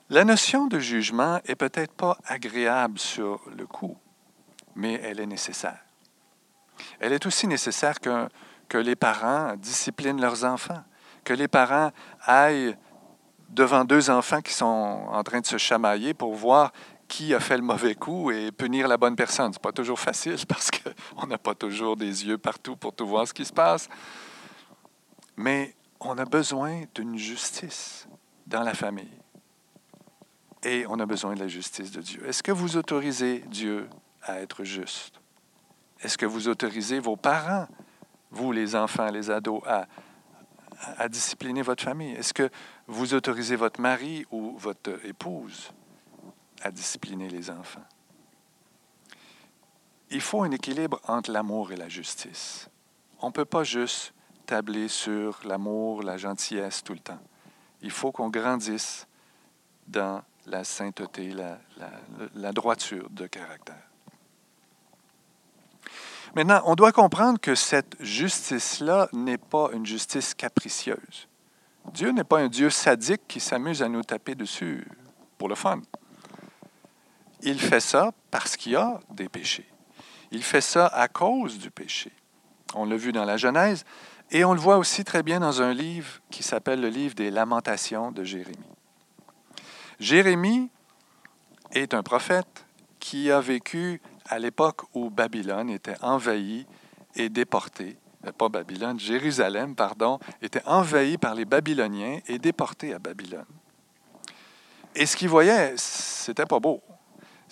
La 0.09 0.23
notion 0.23 0.67
de 0.67 0.79
jugement 0.79 1.39
est 1.45 1.55
peut-être 1.55 1.93
pas 1.93 2.17
agréable 2.25 2.99
sur 2.99 3.41
le 3.57 3.65
coup, 3.65 3.97
mais 4.75 4.93
elle 5.03 5.19
est 5.19 5.25
nécessaire. 5.25 5.79
Elle 6.99 7.13
est 7.13 7.25
aussi 7.25 7.47
nécessaire 7.47 7.99
que, 7.99 8.29
que 8.69 8.77
les 8.77 8.95
parents 8.95 9.55
disciplinent 9.55 10.21
leurs 10.21 10.45
enfants, 10.45 10.83
que 11.23 11.33
les 11.33 11.47
parents 11.47 11.91
aillent 12.21 12.77
devant 13.49 13.85
deux 13.85 14.09
enfants 14.09 14.41
qui 14.41 14.53
sont 14.53 14.65
en 14.65 15.23
train 15.23 15.39
de 15.39 15.45
se 15.45 15.57
chamailler 15.57 16.13
pour 16.13 16.33
voir 16.33 16.71
qui 17.07 17.33
a 17.33 17.39
fait 17.39 17.57
le 17.57 17.63
mauvais 17.63 17.95
coup 17.95 18.31
et 18.31 18.51
punir 18.51 18.87
la 18.87 18.97
bonne 18.97 19.15
personne. 19.15 19.53
Ce 19.53 19.57
n'est 19.57 19.61
pas 19.61 19.71
toujours 19.71 19.99
facile 19.99 20.37
parce 20.47 20.69
qu'on 20.71 21.27
n'a 21.27 21.37
pas 21.37 21.55
toujours 21.55 21.95
des 21.95 22.25
yeux 22.25 22.37
partout 22.37 22.75
pour 22.75 22.93
tout 22.93 23.07
voir 23.07 23.27
ce 23.27 23.33
qui 23.33 23.45
se 23.45 23.53
passe. 23.53 23.89
Mais 25.35 25.75
on 25.99 26.17
a 26.17 26.25
besoin 26.25 26.83
d'une 26.93 27.17
justice 27.17 28.07
dans 28.45 28.61
la 28.61 28.73
famille. 28.73 29.19
Et 30.63 30.85
on 30.87 30.99
a 30.99 31.05
besoin 31.05 31.33
de 31.33 31.39
la 31.39 31.47
justice 31.47 31.91
de 31.91 32.01
Dieu. 32.01 32.25
Est-ce 32.27 32.41
que 32.41 32.51
vous 32.51 32.77
autorisez 32.77 33.39
Dieu 33.47 33.89
à 34.21 34.39
être 34.39 34.63
juste? 34.63 35.19
Est-ce 36.01 36.17
que 36.17 36.25
vous 36.25 36.47
autorisez 36.47 36.99
vos 36.99 37.15
parents, 37.15 37.67
vous 38.31 38.51
les 38.51 38.75
enfants, 38.75 39.09
les 39.09 39.29
ados, 39.29 39.61
à, 39.65 39.87
à 40.97 41.09
discipliner 41.09 41.61
votre 41.61 41.83
famille? 41.83 42.13
Est-ce 42.13 42.33
que 42.33 42.49
vous 42.87 43.13
autorisez 43.13 43.55
votre 43.55 43.81
mari 43.81 44.25
ou 44.31 44.57
votre 44.57 45.05
épouse 45.05 45.71
à 46.63 46.71
discipliner 46.71 47.29
les 47.29 47.49
enfants? 47.49 47.85
Il 50.09 50.21
faut 50.21 50.43
un 50.43 50.51
équilibre 50.51 50.99
entre 51.07 51.31
l'amour 51.31 51.71
et 51.71 51.75
la 51.75 51.89
justice. 51.89 52.69
On 53.19 53.27
ne 53.27 53.31
peut 53.31 53.45
pas 53.45 53.63
juste 53.63 54.13
tabler 54.45 54.87
sur 54.87 55.39
l'amour, 55.45 56.03
la 56.03 56.17
gentillesse 56.17 56.83
tout 56.83 56.93
le 56.93 56.99
temps. 56.99 57.19
Il 57.81 57.91
faut 57.91 58.11
qu'on 58.11 58.29
grandisse 58.29 59.07
dans 59.87 60.21
la 60.45 60.63
sainteté, 60.63 61.31
la, 61.31 61.59
la 62.35 62.51
droiture 62.51 63.09
de 63.09 63.27
caractère. 63.27 63.83
Maintenant, 66.35 66.61
on 66.65 66.75
doit 66.75 66.91
comprendre 66.91 67.39
que 67.39 67.53
cette 67.53 67.95
justice-là 67.99 69.07
n'est 69.13 69.37
pas 69.37 69.69
une 69.73 69.85
justice 69.85 70.33
capricieuse. 70.33 71.27
Dieu 71.91 72.11
n'est 72.11 72.23
pas 72.23 72.39
un 72.39 72.47
Dieu 72.47 72.69
sadique 72.69 73.21
qui 73.27 73.39
s'amuse 73.39 73.83
à 73.83 73.89
nous 73.89 74.03
taper 74.03 74.33
dessus 74.33 74.87
pour 75.37 75.47
le 75.47 75.55
fun. 75.55 75.81
Il 77.45 77.59
fait 77.59 77.81
ça 77.81 78.11
parce 78.31 78.55
qu'il 78.55 78.71
y 78.71 78.75
a 78.75 78.99
des 79.11 79.27
péchés. 79.27 79.67
Il 80.31 80.43
fait 80.43 80.61
ça 80.61 80.87
à 80.87 81.09
cause 81.09 81.59
du 81.59 81.69
péché. 81.69 82.11
On 82.73 82.85
l'a 82.85 82.95
vu 82.95 83.11
dans 83.11 83.25
la 83.25 83.35
Genèse 83.35 83.83
et 84.31 84.45
on 84.45 84.53
le 84.53 84.59
voit 84.59 84.77
aussi 84.77 85.03
très 85.03 85.23
bien 85.23 85.41
dans 85.41 85.61
un 85.61 85.73
livre 85.73 86.21
qui 86.31 86.41
s'appelle 86.41 86.79
le 86.79 86.87
livre 86.87 87.15
des 87.15 87.29
Lamentations 87.29 88.11
de 88.11 88.23
Jérémie. 88.23 88.57
Jérémie 89.99 90.69
est 91.73 91.93
un 91.93 92.01
prophète 92.01 92.65
qui 92.99 93.29
a 93.29 93.41
vécu 93.41 94.01
à 94.25 94.39
l'époque 94.39 94.83
où 94.93 95.09
Babylone 95.09 95.69
était 95.69 96.01
envahie 96.01 96.65
et 97.15 97.27
déportée, 97.27 97.97
euh, 98.25 98.31
pas 98.31 98.47
Babylone, 98.47 98.99
Jérusalem, 98.99 99.75
pardon, 99.75 100.17
était 100.41 100.65
envahie 100.65 101.17
par 101.17 101.35
les 101.35 101.45
Babyloniens 101.45 102.19
et 102.27 102.39
déportée 102.39 102.93
à 102.93 102.99
Babylone. 102.99 103.45
Et 104.95 105.05
ce 105.05 105.17
qu'il 105.17 105.27
voyait, 105.29 105.73
c'était 105.75 106.45
pas 106.45 106.59
beau. 106.59 106.81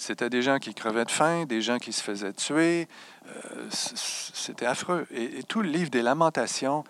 C'était 0.01 0.31
des 0.31 0.41
gens 0.41 0.57
qui 0.57 0.73
crevaient 0.73 1.05
de 1.05 1.11
faim, 1.11 1.45
des 1.45 1.61
gens 1.61 1.77
qui 1.77 1.93
se 1.93 2.01
faisaient 2.01 2.33
tuer. 2.33 2.87
Euh, 3.27 3.67
c'était 3.69 4.65
affreux. 4.65 5.05
Et, 5.11 5.43
tout 5.43 5.61
le 5.61 5.69
livre 5.69 5.91
des 5.91 6.01
lamentations 6.01 6.83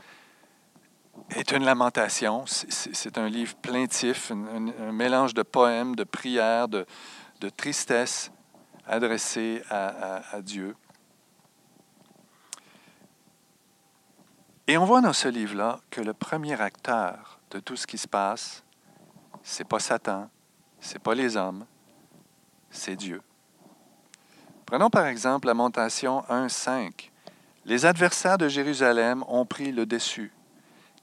est 1.31 1.51
une 1.51 1.65
lamentation. 1.65 2.45
C'est 2.47 3.17
un 3.17 3.27
livre 3.27 3.53
plaintif, 3.57 4.31
un, 4.31 4.93
mélange 4.93 5.33
de 5.33 5.43
poèmes, 5.43 5.93
de 5.93 6.05
prières, 6.05 6.69
de, 6.69 6.85
tristesse 7.57 8.31
adressé 8.87 9.61
à, 9.69 10.39
Dieu. 10.41 10.73
Et 14.67 14.77
on 14.77 14.85
voit 14.85 15.01
dans 15.01 15.11
ce 15.11 15.27
livre-là 15.27 15.81
que 15.89 15.99
le 15.99 16.13
premier 16.13 16.61
acteur 16.61 17.41
de 17.49 17.59
tout 17.59 17.75
ce 17.75 17.85
qui 17.85 17.97
se 17.97 18.07
passe, 18.07 18.63
c'est 19.43 19.67
pas 19.67 19.79
Satan, 19.79 20.29
c'est 20.79 20.99
pas 20.99 21.13
les 21.13 21.35
hommes, 21.35 21.65
c'est 22.71 22.95
Dieu. 22.95 23.21
Prenons 24.65 24.89
par 24.89 25.05
exemple 25.05 25.47
Lamentation 25.47 26.21
1.5. 26.29 27.09
Les 27.65 27.85
adversaires 27.85 28.37
de 28.37 28.47
Jérusalem 28.47 29.23
ont 29.27 29.45
pris 29.45 29.71
le 29.71 29.85
dessus, 29.85 30.31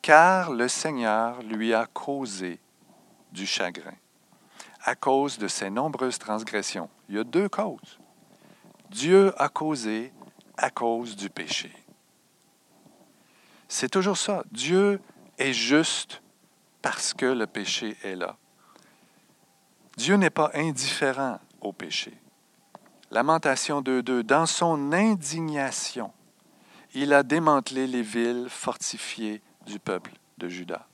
car 0.03 0.51
le 0.51 0.67
Seigneur 0.67 1.41
lui 1.43 1.73
a 1.73 1.87
causé 1.87 2.59
du 3.31 3.47
chagrin 3.47 3.95
à 4.83 4.95
cause 4.95 5.39
de 5.39 5.49
ses 5.49 5.71
nombreuses 5.71 6.19
transgressions. 6.19 6.89
Il 7.09 7.17
y 7.17 7.19
a 7.19 7.25
deux 7.25 7.49
causes. 7.49 7.99
Dieu 8.91 9.33
a 9.37 9.49
causé 9.49 10.13
à 10.57 10.71
cause 10.71 11.15
du 11.15 11.29
péché. 11.29 11.73
C'est 13.69 13.91
toujours 13.91 14.17
ça. 14.17 14.43
Dieu 14.51 15.01
est 15.37 15.53
juste 15.53 16.23
parce 16.81 17.13
que 17.13 17.27
le 17.27 17.47
péché 17.47 17.97
est 18.03 18.17
là. 18.17 18.37
Dieu 19.97 20.17
n'est 20.17 20.31
pas 20.31 20.51
indifférent 20.55 21.39
au 21.61 21.73
péché. 21.73 22.13
Lamentation 23.11 23.81
2.2. 23.81 24.23
Dans 24.23 24.47
son 24.47 24.93
indignation, 24.93 26.13
il 26.95 27.13
a 27.13 27.23
démantelé 27.23 27.87
les 27.87 28.03
villes 28.03 28.47
fortifiées 28.49 29.43
du 29.67 29.79
peuple 29.79 30.13
de 30.39 30.49
Juda. 30.49 30.87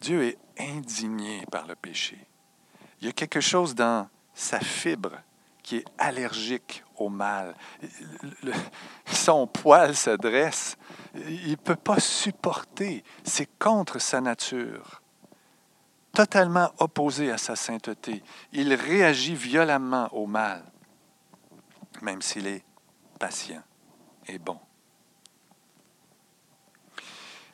Dieu 0.00 0.24
est 0.24 0.38
indigné 0.58 1.44
par 1.50 1.66
le 1.66 1.74
péché. 1.74 2.18
Il 3.00 3.06
y 3.06 3.10
a 3.10 3.12
quelque 3.12 3.40
chose 3.40 3.74
dans 3.74 4.08
sa 4.34 4.60
fibre 4.60 5.12
qui 5.62 5.76
est 5.76 5.84
allergique 5.98 6.82
au 6.96 7.08
mal. 7.08 7.54
son 9.06 9.46
poil 9.46 9.94
se 9.94 10.10
dresse. 10.10 10.76
Il 11.14 11.50
ne 11.50 11.56
peut 11.56 11.76
pas 11.76 12.00
supporter. 12.00 13.04
C'est 13.24 13.48
contre 13.58 13.98
sa 13.98 14.20
nature. 14.20 15.02
Totalement 16.18 16.72
opposé 16.78 17.30
à 17.30 17.38
sa 17.38 17.54
sainteté. 17.54 18.24
Il 18.52 18.74
réagit 18.74 19.36
violemment 19.36 20.08
au 20.10 20.26
mal, 20.26 20.64
même 22.02 22.22
s'il 22.22 22.48
est 22.48 22.64
patient 23.20 23.62
et 24.26 24.40
bon. 24.40 24.58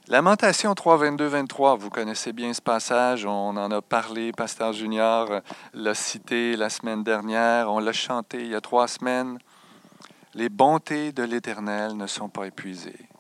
Lamentation 0.08 0.74
3, 0.74 0.96
22, 0.96 1.26
23, 1.26 1.76
vous 1.76 1.90
connaissez 1.90 2.32
bien 2.32 2.54
ce 2.54 2.62
passage, 2.62 3.26
on 3.26 3.54
en 3.54 3.70
a 3.70 3.82
parlé, 3.82 4.32
Pasteur 4.32 4.72
Junior 4.72 5.42
l'a 5.74 5.94
cité 5.94 6.56
la 6.56 6.70
semaine 6.70 7.04
dernière, 7.04 7.70
on 7.70 7.80
l'a 7.80 7.92
chanté 7.92 8.44
il 8.44 8.52
y 8.52 8.54
a 8.54 8.62
trois 8.62 8.88
semaines. 8.88 9.38
Les 10.32 10.48
bontés 10.48 11.12
de 11.12 11.22
l'Éternel 11.22 11.98
ne 11.98 12.06
sont 12.06 12.30
pas 12.30 12.46
épuisées. 12.46 13.10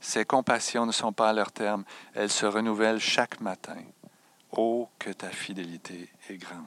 Ses 0.00 0.24
compassions 0.24 0.86
ne 0.86 0.92
sont 0.92 1.12
pas 1.12 1.28
à 1.28 1.34
leur 1.34 1.52
terme, 1.52 1.84
elles 2.14 2.30
se 2.30 2.46
renouvellent 2.46 3.00
chaque 3.00 3.42
matin. 3.42 3.76
Oh, 4.52 4.88
que 4.98 5.10
ta 5.10 5.30
fidélité 5.30 6.08
est 6.28 6.36
grande. 6.36 6.66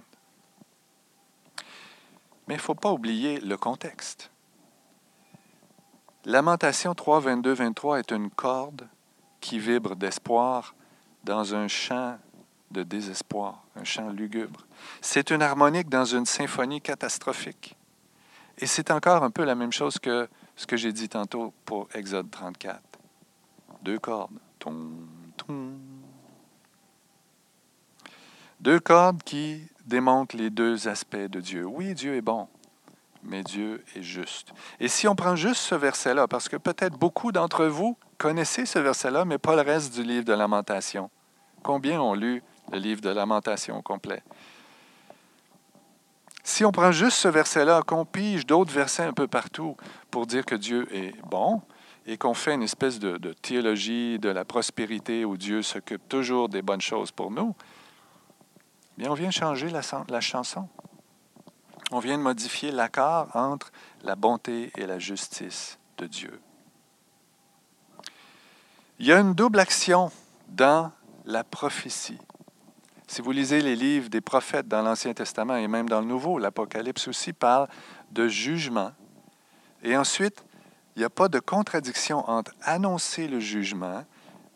Mais 2.47 2.55
il 2.55 2.57
ne 2.57 2.61
faut 2.61 2.75
pas 2.75 2.91
oublier 2.91 3.39
le 3.39 3.57
contexte. 3.57 4.31
Lamentation 6.25 6.93
3, 6.93 7.19
22, 7.21 7.53
23 7.53 8.00
est 8.00 8.11
une 8.11 8.29
corde 8.29 8.88
qui 9.39 9.57
vibre 9.57 9.95
d'espoir 9.95 10.75
dans 11.23 11.55
un 11.55 11.67
chant 11.67 12.19
de 12.69 12.83
désespoir, 12.83 13.63
un 13.75 13.83
chant 13.83 14.09
lugubre. 14.09 14.65
C'est 15.01 15.31
une 15.31 15.41
harmonique 15.41 15.89
dans 15.89 16.05
une 16.05 16.25
symphonie 16.25 16.81
catastrophique. 16.81 17.75
Et 18.57 18.67
c'est 18.67 18.91
encore 18.91 19.23
un 19.23 19.31
peu 19.31 19.43
la 19.43 19.55
même 19.55 19.71
chose 19.71 19.97
que 19.97 20.29
ce 20.55 20.67
que 20.67 20.77
j'ai 20.77 20.93
dit 20.93 21.09
tantôt 21.09 21.53
pour 21.65 21.88
Exode 21.93 22.29
34. 22.29 22.79
Deux 23.81 23.97
cordes. 23.97 24.38
Deux 28.61 28.79
cordes 28.79 29.23
qui 29.23 29.63
démontrent 29.85 30.37
les 30.37 30.51
deux 30.51 30.87
aspects 30.87 31.15
de 31.17 31.39
Dieu. 31.39 31.65
Oui, 31.65 31.95
Dieu 31.95 32.15
est 32.15 32.21
bon, 32.21 32.47
mais 33.23 33.41
Dieu 33.41 33.83
est 33.95 34.03
juste. 34.03 34.53
Et 34.79 34.87
si 34.87 35.07
on 35.07 35.15
prend 35.15 35.35
juste 35.35 35.61
ce 35.61 35.73
verset-là, 35.73 36.27
parce 36.27 36.47
que 36.47 36.57
peut-être 36.57 36.95
beaucoup 36.97 37.31
d'entre 37.31 37.65
vous 37.65 37.97
connaissez 38.19 38.67
ce 38.67 38.77
verset-là, 38.77 39.25
mais 39.25 39.39
pas 39.39 39.55
le 39.55 39.63
reste 39.63 39.95
du 39.95 40.03
livre 40.03 40.25
de 40.25 40.33
Lamentation. 40.33 41.09
Combien 41.63 41.99
ont 41.99 42.13
lu 42.13 42.43
le 42.71 42.77
livre 42.77 43.01
de 43.01 43.09
Lamentation 43.09 43.81
complet? 43.81 44.21
Si 46.43 46.63
on 46.63 46.71
prend 46.71 46.91
juste 46.91 47.17
ce 47.17 47.27
verset-là, 47.27 47.81
qu'on 47.81 48.05
pige 48.05 48.45
d'autres 48.45 48.71
versets 48.71 49.03
un 49.03 49.13
peu 49.13 49.27
partout 49.27 49.75
pour 50.11 50.27
dire 50.27 50.45
que 50.45 50.53
Dieu 50.53 50.87
est 50.95 51.15
bon 51.25 51.63
et 52.05 52.17
qu'on 52.17 52.35
fait 52.35 52.53
une 52.53 52.63
espèce 52.63 52.99
de, 52.99 53.17
théologie 53.41 54.19
de 54.19 54.29
la 54.29 54.45
prospérité 54.45 55.25
où 55.25 55.35
Dieu 55.35 55.63
s'occupe 55.63 56.07
toujours 56.07 56.47
des 56.47 56.61
bonnes 56.61 56.81
choses 56.81 57.11
pour 57.11 57.31
nous, 57.31 57.55
bien 58.98 59.12
on 59.12 59.13
vient 59.13 59.31
changer 59.31 59.69
la, 59.69 59.81
la 60.10 60.21
chanson. 60.21 60.67
On 61.91 62.00
vient 62.00 62.17
de 62.17 62.24
modifier 62.24 62.71
l'accord 62.71 63.36
entre 63.36 63.71
la 64.03 64.15
bonté 64.15 64.71
et 64.77 64.86
la 64.86 65.00
justice 65.00 65.77
de 65.98 66.07
Dieu. 66.07 66.39
Il 69.00 69.07
y 69.07 69.12
a 69.12 69.19
une 69.19 69.33
double 69.33 69.60
action 69.60 70.12
dans 70.48 70.91
la 71.25 71.43
prophétie. 71.43 72.19
Si 73.07 73.21
vous 73.21 73.31
lisez 73.31 73.62
les 73.62 73.75
livres 73.75 74.10
des 74.10 74.21
prophètes 74.21 74.69
dans 74.69 74.81
l'Ancien 74.81 75.13
Testament 75.13 75.57
et 75.57 75.67
même 75.67 75.89
dans 75.89 76.00
le 76.00 76.05
Nouveau, 76.05 76.39
l'Apocalypse 76.39 77.10
aussi 77.10 77.33
parle 77.33 77.67
de 78.12 78.29
jugement. 78.29 78.91
Et 79.83 79.98
ensuite, 79.98 80.45
il 80.95 81.00
n'y 81.00 81.05
a 81.05 81.10
pas 81.10 81.27
de 81.27 81.39
contradiction 81.39 82.29
entre 82.29 82.53
annoncer 82.62 83.27
le 83.27 83.39
jugement 83.39 84.05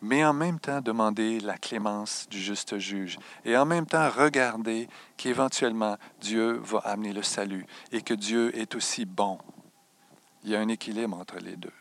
mais 0.02 0.24
en 0.24 0.34
même 0.34 0.60
temps 0.60 0.82
demander 0.82 1.40
la 1.40 1.58
clémence 1.58 2.28
du 2.30 2.40
juste 2.40 2.78
juge, 2.78 3.18
et 3.44 3.58
en 3.58 3.66
même 3.66 3.86
temps 3.86 4.10
regarder 4.10 4.88
qu'éventuellement 5.18 5.98
Dieu 6.22 6.60
va 6.64 6.80
amener 6.80 7.14
le 7.14 7.24
salut 7.24 7.66
et 7.92 8.02
que 8.02 8.14
Dieu 8.14 8.56
est 8.58 8.76
aussi 8.76 9.06
bon. 9.06 9.40
Il 10.44 10.52
y 10.52 10.56
a 10.56 10.60
un 10.60 10.68
équilibre 10.68 11.18
entre 11.18 11.38
les 11.40 11.56
deux. 11.56 11.74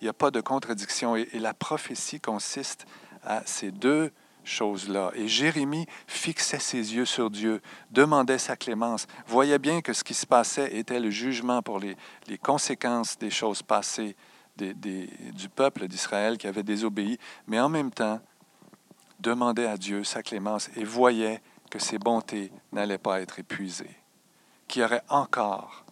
Il 0.00 0.04
n'y 0.04 0.08
a 0.08 0.14
pas 0.14 0.30
de 0.30 0.40
contradiction 0.40 1.16
et, 1.16 1.28
la 1.34 1.54
prophétie 1.54 2.20
consiste 2.20 2.86
à 3.24 3.42
ces 3.44 3.72
deux 3.72 4.12
choses-là. 4.44 5.10
Et 5.14 5.28
Jérémie 5.28 5.86
fixait 6.06 6.60
ses 6.60 6.94
yeux 6.94 7.04
sur 7.04 7.30
Dieu, 7.30 7.60
demandait 7.90 8.38
sa 8.38 8.56
clémence, 8.56 9.06
voyait 9.26 9.58
bien 9.58 9.82
que 9.82 9.92
ce 9.92 10.04
qui 10.04 10.14
se 10.14 10.24
passait 10.26 10.76
était 10.76 11.00
le 11.00 11.10
jugement 11.10 11.62
pour 11.62 11.80
les, 11.80 11.96
conséquences 12.38 13.18
des 13.18 13.30
choses 13.30 13.62
passées 13.62 14.16
du 14.58 15.48
peuple 15.48 15.88
d'Israël 15.88 16.38
qui 16.38 16.46
avait 16.46 16.62
désobéi, 16.62 17.18
mais 17.46 17.60
en 17.60 17.68
même 17.68 17.90
temps 17.90 18.20
demandait 19.20 19.66
à 19.66 19.76
Dieu 19.76 20.04
sa 20.04 20.22
clémence 20.22 20.70
et 20.76 20.84
voyait 20.84 21.40
que 21.70 21.78
ses 21.78 21.98
bontés 21.98 22.52
n'allaient 22.72 22.98
pas 22.98 23.20
être 23.20 23.38
épuisées, 23.38 23.96
qu'il 24.66 24.82
y 24.82 24.84
aurait 24.84 25.02
encore 25.08 25.84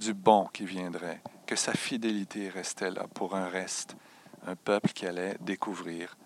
du 0.00 0.14
bon 0.14 0.46
qui 0.52 0.64
viendrait, 0.64 1.20
que 1.46 1.56
sa 1.56 1.72
fidélité 1.72 2.48
restait 2.48 2.90
là 2.90 3.06
pour 3.14 3.36
un 3.36 3.48
reste, 3.48 3.96
un 4.46 4.56
peuple 4.56 4.90
qui 4.90 5.06
allait 5.06 5.36
découvrir 5.40 6.16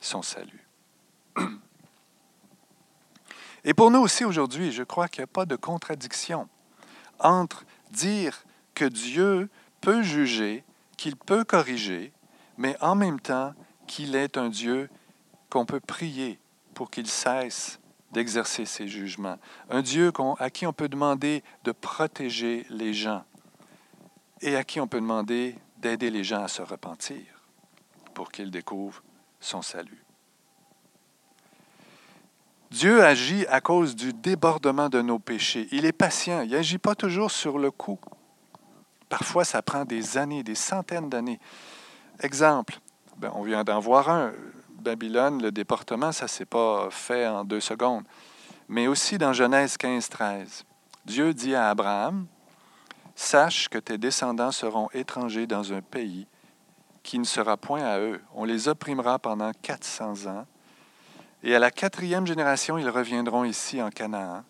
son 0.00 0.22
salut. 0.22 0.66
Et 3.64 3.74
pour 3.74 3.90
nous 3.90 3.98
aussi 3.98 4.24
aujourd'hui, 4.24 4.70
je 4.70 4.84
crois 4.84 5.08
qu'il 5.08 5.22
n'y 5.22 5.24
a 5.24 5.28
pas 5.28 5.46
de 5.46 5.56
contradiction 5.56 6.48
entre 7.18 7.64
dire 7.90 8.44
que 8.74 8.84
Dieu 8.84 9.48
peut 9.80 10.02
juger 10.02 10.62
qu'il 10.96 11.16
peut 11.16 11.44
corriger, 11.44 12.12
mais 12.56 12.76
en 12.80 12.94
même 12.94 13.20
temps 13.20 13.52
qu'il 13.86 14.14
est 14.14 14.36
un 14.36 14.48
Dieu 14.48 14.88
qu'on 15.50 15.66
peut 15.66 15.80
prier 15.80 16.38
pour 16.74 16.90
qu'il 16.90 17.06
cesse 17.06 17.80
d'exercer 18.12 18.64
ses 18.64 18.88
jugements. 18.88 19.38
Un 19.70 19.82
Dieu 19.82 20.12
à 20.38 20.50
qui 20.50 20.66
on 20.66 20.72
peut 20.72 20.88
demander 20.88 21.42
de 21.64 21.72
protéger 21.72 22.66
les 22.70 22.94
gens 22.94 23.24
et 24.40 24.56
à 24.56 24.64
qui 24.64 24.80
on 24.80 24.86
peut 24.86 25.00
demander 25.00 25.56
d'aider 25.78 26.10
les 26.10 26.24
gens 26.24 26.42
à 26.42 26.48
se 26.48 26.62
repentir 26.62 27.22
pour 28.14 28.30
qu'ils 28.32 28.50
découvrent 28.50 29.02
son 29.40 29.62
salut. 29.62 30.02
Dieu 32.70 33.02
agit 33.04 33.46
à 33.46 33.60
cause 33.60 33.94
du 33.94 34.12
débordement 34.12 34.88
de 34.88 35.00
nos 35.00 35.18
péchés. 35.18 35.68
Il 35.70 35.84
est 35.84 35.92
patient. 35.92 36.42
Il 36.42 36.50
n'agit 36.50 36.78
pas 36.78 36.94
toujours 36.94 37.30
sur 37.30 37.58
le 37.58 37.70
coup. 37.70 37.98
Parfois, 39.08 39.44
ça 39.44 39.62
prend 39.62 39.84
des 39.84 40.18
années, 40.18 40.42
des 40.42 40.54
centaines 40.54 41.08
d'années. 41.08 41.38
Exemple, 42.20 42.78
ben, 43.18 43.30
on 43.34 43.42
vient 43.42 43.64
d'en 43.64 43.80
voir 43.80 44.08
un. 44.08 44.32
Babylone, 44.78 45.42
le 45.42 45.50
déportement, 45.50 46.12
ça 46.12 46.26
ne 46.26 46.28
s'est 46.28 46.44
pas 46.44 46.88
fait 46.90 47.26
en 47.26 47.44
deux 47.44 47.60
secondes. 47.60 48.04
Mais 48.68 48.86
aussi 48.86 49.18
dans 49.18 49.32
Genèse 49.32 49.76
15, 49.76 50.08
13, 50.08 50.64
Dieu 51.04 51.34
dit 51.34 51.54
à 51.54 51.70
Abraham, 51.70 52.26
Sache 53.14 53.68
que 53.68 53.78
tes 53.78 53.96
descendants 53.96 54.52
seront 54.52 54.90
étrangers 54.92 55.46
dans 55.46 55.72
un 55.72 55.80
pays 55.80 56.26
qui 57.02 57.18
ne 57.18 57.24
sera 57.24 57.56
point 57.56 57.82
à 57.82 57.98
eux. 57.98 58.20
On 58.34 58.44
les 58.44 58.68
opprimera 58.68 59.18
pendant 59.18 59.52
400 59.62 60.26
ans. 60.26 60.46
Et 61.42 61.54
à 61.54 61.58
la 61.58 61.70
quatrième 61.70 62.26
génération, 62.26 62.76
ils 62.76 62.90
reviendront 62.90 63.44
ici 63.44 63.80
en 63.80 63.90
Canaan, 63.90 64.42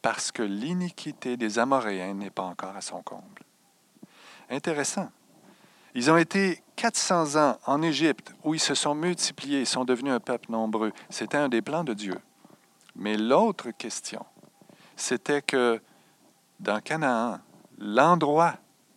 parce 0.00 0.30
que 0.30 0.42
l'iniquité 0.42 1.36
des 1.36 1.58
Amoréens 1.58 2.14
n'est 2.14 2.30
pas 2.30 2.44
encore 2.44 2.76
à 2.76 2.80
son 2.80 3.02
comble. 3.02 3.42
Intéressant. 4.50 5.10
Ils 5.94 6.10
ont 6.10 6.16
été 6.16 6.62
400 6.76 7.36
ans 7.36 7.58
en 7.66 7.80
Égypte 7.82 8.34
où 8.44 8.54
ils 8.54 8.60
se 8.60 8.74
sont 8.74 8.94
multipliés, 8.94 9.60
ils 9.60 9.66
sont 9.66 9.84
devenus 9.84 10.12
un 10.12 10.20
peuple 10.20 10.50
nombreux. 10.50 10.92
C'était 11.08 11.38
un 11.38 11.48
des 11.48 11.62
plans 11.62 11.84
de 11.84 11.94
Dieu. 11.94 12.18
Mais 12.94 13.16
l'autre 13.16 13.70
question, 13.70 14.24
c'était 14.94 15.42
que 15.42 15.80
dans 16.60 16.80
Canaan, 16.80 17.38
l'endroit 17.78 18.54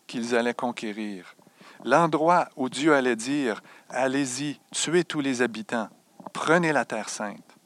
qu'ils 0.08 0.36
allaient 0.36 0.54
conquérir, 0.54 1.36
l'endroit 1.84 2.50
où 2.56 2.70
Dieu 2.70 2.94
allait 2.94 3.16
dire, 3.16 3.62
allez-y, 3.90 4.60
tuez 4.72 5.04
tous 5.04 5.22
les 5.22 5.42
habitants, 5.42 5.90
prenez 6.34 6.72
la 6.72 6.86
terre 6.86 7.10
sainte, 7.10 7.58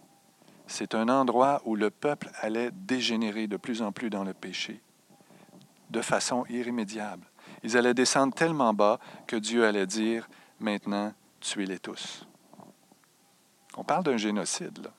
c'est 0.68 0.96
un 0.96 1.10
endroit 1.10 1.62
où 1.66 1.76
le 1.76 1.90
peuple 1.90 2.32
allait 2.42 2.72
dégénérer 2.72 3.48
de 3.48 3.58
plus 3.58 3.82
en 3.82 3.92
plus 3.92 4.10
dans 4.10 4.24
le 4.24 4.34
péché, 4.34 4.82
de 5.90 6.02
façon 6.02 6.46
irrémédiable. 6.50 7.26
Ils 7.64 7.78
allaient 7.78 7.94
descendre 7.94 8.34
tellement 8.34 8.74
bas 8.74 9.00
que 9.26 9.36
Dieu 9.36 9.66
allait 9.66 9.88
dire, 9.88 10.28
maintenant, 10.60 11.14
tuez-les 11.40 11.80
tous. 11.80 12.28
On 13.76 13.84
parle 13.84 14.04
d'un 14.04 14.18
génocide, 14.18 14.78
là. 14.84 14.92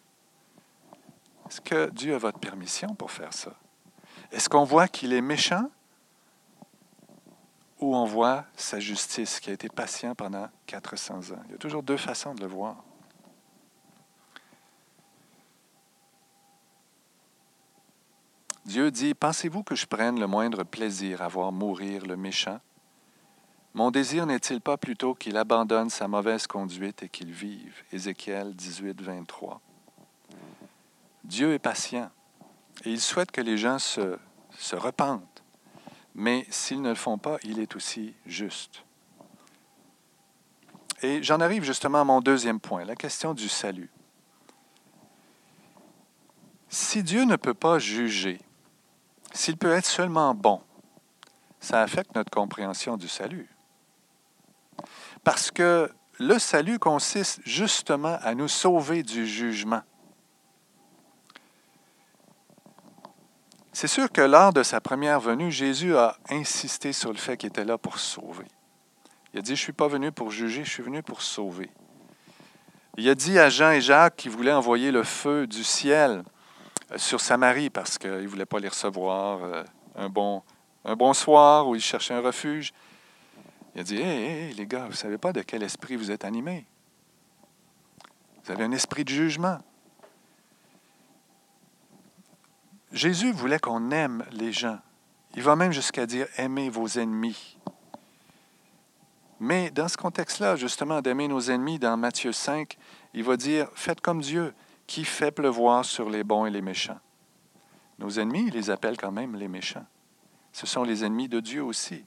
Est-ce 1.48 1.60
que 1.60 1.90
Dieu 1.90 2.14
a 2.14 2.18
votre 2.18 2.38
permission 2.38 2.94
pour 2.94 3.10
faire 3.10 3.32
ça? 3.32 3.52
Est-ce 4.32 4.48
qu'on 4.48 4.64
voit 4.64 4.88
qu'il 4.88 5.12
est 5.12 5.20
méchant? 5.20 5.70
Ou 7.80 7.94
on 7.94 8.06
voit 8.06 8.46
sa 8.56 8.80
justice 8.80 9.40
qui 9.40 9.50
a 9.50 9.52
été 9.52 9.68
patient 9.68 10.14
pendant 10.14 10.48
400 10.66 11.32
ans? 11.32 11.42
Il 11.46 11.52
y 11.52 11.54
a 11.54 11.58
toujours 11.58 11.82
deux 11.82 11.98
façons 11.98 12.34
de 12.34 12.40
le 12.40 12.46
voir. 12.46 12.82
Dieu 18.74 18.90
dit, 18.90 19.14
Pensez-vous 19.14 19.62
que 19.62 19.76
je 19.76 19.86
prenne 19.86 20.18
le 20.18 20.26
moindre 20.26 20.64
plaisir 20.64 21.22
à 21.22 21.28
voir 21.28 21.52
mourir 21.52 22.04
le 22.06 22.16
méchant? 22.16 22.58
Mon 23.72 23.92
désir 23.92 24.26
n'est-il 24.26 24.60
pas 24.60 24.76
plutôt 24.76 25.14
qu'il 25.14 25.36
abandonne 25.36 25.90
sa 25.90 26.08
mauvaise 26.08 26.48
conduite 26.48 27.04
et 27.04 27.08
qu'il 27.08 27.30
vive 27.30 27.84
Ézéchiel 27.92 28.52
18, 28.52 29.00
23. 29.00 29.60
Dieu 31.22 31.52
est 31.52 31.60
patient 31.60 32.10
et 32.84 32.90
il 32.90 33.00
souhaite 33.00 33.30
que 33.30 33.40
les 33.40 33.56
gens 33.56 33.78
se, 33.78 34.18
se 34.58 34.74
repentent. 34.74 35.44
Mais 36.16 36.44
s'ils 36.50 36.82
ne 36.82 36.88
le 36.88 36.94
font 36.96 37.16
pas, 37.16 37.36
il 37.44 37.60
est 37.60 37.76
aussi 37.76 38.12
juste. 38.26 38.82
Et 41.00 41.22
j'en 41.22 41.38
arrive 41.38 41.62
justement 41.62 42.00
à 42.00 42.04
mon 42.04 42.20
deuxième 42.20 42.58
point, 42.58 42.84
la 42.84 42.96
question 42.96 43.34
du 43.34 43.48
salut. 43.48 43.92
Si 46.68 47.04
Dieu 47.04 47.24
ne 47.24 47.36
peut 47.36 47.54
pas 47.54 47.78
juger, 47.78 48.40
s'il 49.34 49.56
peut 49.56 49.72
être 49.72 49.86
seulement 49.86 50.34
bon, 50.34 50.62
ça 51.60 51.82
affecte 51.82 52.14
notre 52.14 52.30
compréhension 52.30 52.96
du 52.96 53.08
salut. 53.08 53.50
Parce 55.24 55.50
que 55.50 55.90
le 56.18 56.38
salut 56.38 56.78
consiste 56.78 57.40
justement 57.44 58.16
à 58.22 58.34
nous 58.34 58.48
sauver 58.48 59.02
du 59.02 59.26
jugement. 59.26 59.82
C'est 63.72 63.88
sûr 63.88 64.10
que 64.12 64.20
lors 64.20 64.52
de 64.52 64.62
sa 64.62 64.80
première 64.80 65.18
venue, 65.18 65.50
Jésus 65.50 65.96
a 65.96 66.16
insisté 66.30 66.92
sur 66.92 67.10
le 67.10 67.18
fait 67.18 67.36
qu'il 67.36 67.48
était 67.48 67.64
là 67.64 67.76
pour 67.76 67.98
sauver. 67.98 68.46
Il 69.32 69.40
a 69.40 69.42
dit, 69.42 69.56
je 69.56 69.62
ne 69.62 69.64
suis 69.64 69.72
pas 69.72 69.88
venu 69.88 70.12
pour 70.12 70.30
juger, 70.30 70.64
je 70.64 70.70
suis 70.70 70.82
venu 70.82 71.02
pour 71.02 71.22
sauver. 71.22 71.70
Il 72.96 73.08
a 73.08 73.16
dit 73.16 73.36
à 73.36 73.50
Jean 73.50 73.72
et 73.72 73.80
Jacques 73.80 74.14
qu'il 74.14 74.30
voulait 74.30 74.52
envoyer 74.52 74.92
le 74.92 75.02
feu 75.02 75.48
du 75.48 75.64
ciel 75.64 76.22
sur 76.96 77.20
Samarie 77.20 77.70
parce 77.70 77.98
qu'il 77.98 78.10
ne 78.10 78.26
voulait 78.26 78.46
pas 78.46 78.58
les 78.58 78.68
recevoir 78.68 79.42
euh, 79.42 79.64
un, 79.96 80.08
bon, 80.08 80.42
un 80.84 80.96
bon 80.96 81.12
soir 81.12 81.68
où 81.68 81.74
il 81.74 81.80
cherchait 81.80 82.14
un 82.14 82.20
refuge. 82.20 82.72
Il 83.74 83.80
a 83.80 83.84
dit 83.84 83.96
Hé, 83.96 84.52
les 84.52 84.66
gars, 84.66 84.84
vous 84.84 84.90
ne 84.90 84.96
savez 84.96 85.18
pas 85.18 85.32
de 85.32 85.42
quel 85.42 85.62
esprit 85.62 85.96
vous 85.96 86.10
êtes 86.10 86.24
animés. 86.24 86.64
Vous 88.44 88.52
avez 88.52 88.64
un 88.64 88.72
esprit 88.72 89.04
de 89.04 89.10
jugement. 89.10 89.58
Jésus 92.92 93.32
voulait 93.32 93.58
qu'on 93.58 93.90
aime 93.90 94.24
les 94.30 94.52
gens. 94.52 94.78
Il 95.34 95.42
va 95.42 95.56
même 95.56 95.72
jusqu'à 95.72 96.06
dire 96.06 96.26
aimez 96.36 96.70
vos 96.70 96.86
ennemis. 96.86 97.58
Mais 99.40 99.70
dans 99.70 99.88
ce 99.88 99.96
contexte-là, 99.96 100.56
justement, 100.56 101.02
d'aimer 101.02 101.26
nos 101.26 101.40
ennemis, 101.50 101.78
dans 101.78 101.96
Matthieu 101.96 102.32
5, 102.32 102.76
il 103.14 103.24
va 103.24 103.36
dire 103.36 103.68
faites 103.74 104.00
comme 104.00 104.20
Dieu 104.20 104.54
qui 104.86 105.04
fait 105.04 105.30
pleuvoir 105.30 105.84
sur 105.84 106.10
les 106.10 106.24
bons 106.24 106.46
et 106.46 106.50
les 106.50 106.62
méchants. 106.62 106.98
Nos 107.98 108.18
ennemis, 108.18 108.46
il 108.48 108.54
les 108.54 108.70
appelle 108.70 108.96
quand 108.96 109.12
même 109.12 109.36
les 109.36 109.48
méchants. 109.48 109.86
Ce 110.52 110.66
sont 110.66 110.82
les 110.82 111.04
ennemis 111.04 111.28
de 111.28 111.40
Dieu 111.40 111.62
aussi. 111.62 112.04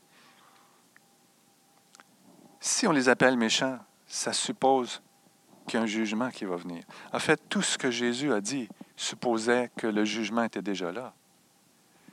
Si 2.60 2.88
on 2.88 2.92
les 2.92 3.10
appelle 3.10 3.38
méchants, 3.38 3.80
ça 4.06 4.34
suppose 4.34 5.02
qu'il 5.66 5.78
y 5.78 5.80
a 5.80 5.84
un 5.84 5.88
jugement 5.88 6.30
qui 6.30 6.46
va 6.46 6.56
venir. 6.56 6.84
En 7.14 7.20
fait, 7.20 7.42
tout 7.50 7.62
ce 7.62 7.78
que 7.78 7.92
Jésus 7.92 8.34
a 8.34 8.42
dit 8.42 8.70
supposait 8.96 9.72
que 9.76 9.88
le 9.88 10.06
jugement 10.06 10.44
était 10.44 10.62
déjà 10.62 10.92
là. 10.92 11.14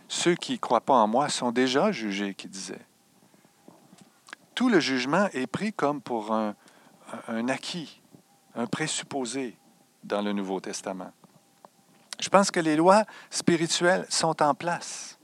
Ceux 0.08 0.34
qui 0.34 0.52
ne 0.52 0.58
croient 0.58 0.80
pas 0.80 0.94
en 0.94 1.08
moi 1.08 1.28
sont 1.28 1.50
déjà 1.50 1.92
jugés, 1.92 2.34
qui 2.34 2.48
disait. 2.48 2.84
Tout 4.54 4.68
le 4.68 4.80
jugement 4.80 5.28
est 5.32 5.46
pris 5.46 5.72
comme 5.72 6.00
pour 6.00 6.32
un 6.32 6.54
acquis, 7.48 8.00
un 8.54 8.66
présupposé 8.66 9.56
dans 10.04 10.22
le 10.22 10.32
Nouveau 10.32 10.60
Testament. 10.60 11.12
Je 12.20 12.28
pense 12.28 12.50
que 12.50 12.60
les 12.60 12.76
lois 12.76 13.04
spirituelles 13.30 14.06
sont 14.08 14.40
en 14.42 14.54
place. 14.54 15.18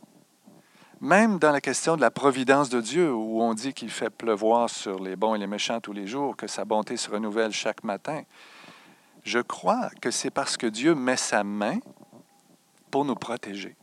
Même 1.00 1.38
dans 1.38 1.52
la 1.52 1.60
question 1.60 1.96
de 1.96 2.00
la 2.02 2.10
providence 2.10 2.68
de 2.68 2.80
Dieu, 2.80 3.12
où 3.12 3.40
on 3.40 3.54
dit 3.54 3.72
qu'il 3.72 3.90
fait 3.90 4.10
pleuvoir 4.10 4.68
sur 4.68 4.98
les 4.98 5.16
bons 5.16 5.34
et 5.34 5.38
les 5.38 5.46
méchants 5.46 5.80
tous 5.80 5.92
les 5.92 6.06
jours, 6.06 6.36
que 6.36 6.46
sa 6.46 6.64
bonté 6.64 6.96
se 6.96 7.10
renouvelle 7.10 7.52
chaque 7.52 7.84
matin, 7.84 8.22
je 9.24 9.38
crois 9.38 9.88
que 10.00 10.10
c'est 10.10 10.30
parce 10.30 10.56
que 10.56 10.66
Dieu 10.66 10.94
met 10.94 11.16
sa 11.16 11.44
main 11.44 11.78
pour 12.90 13.04
nous 13.04 13.14
protéger. 13.14 13.76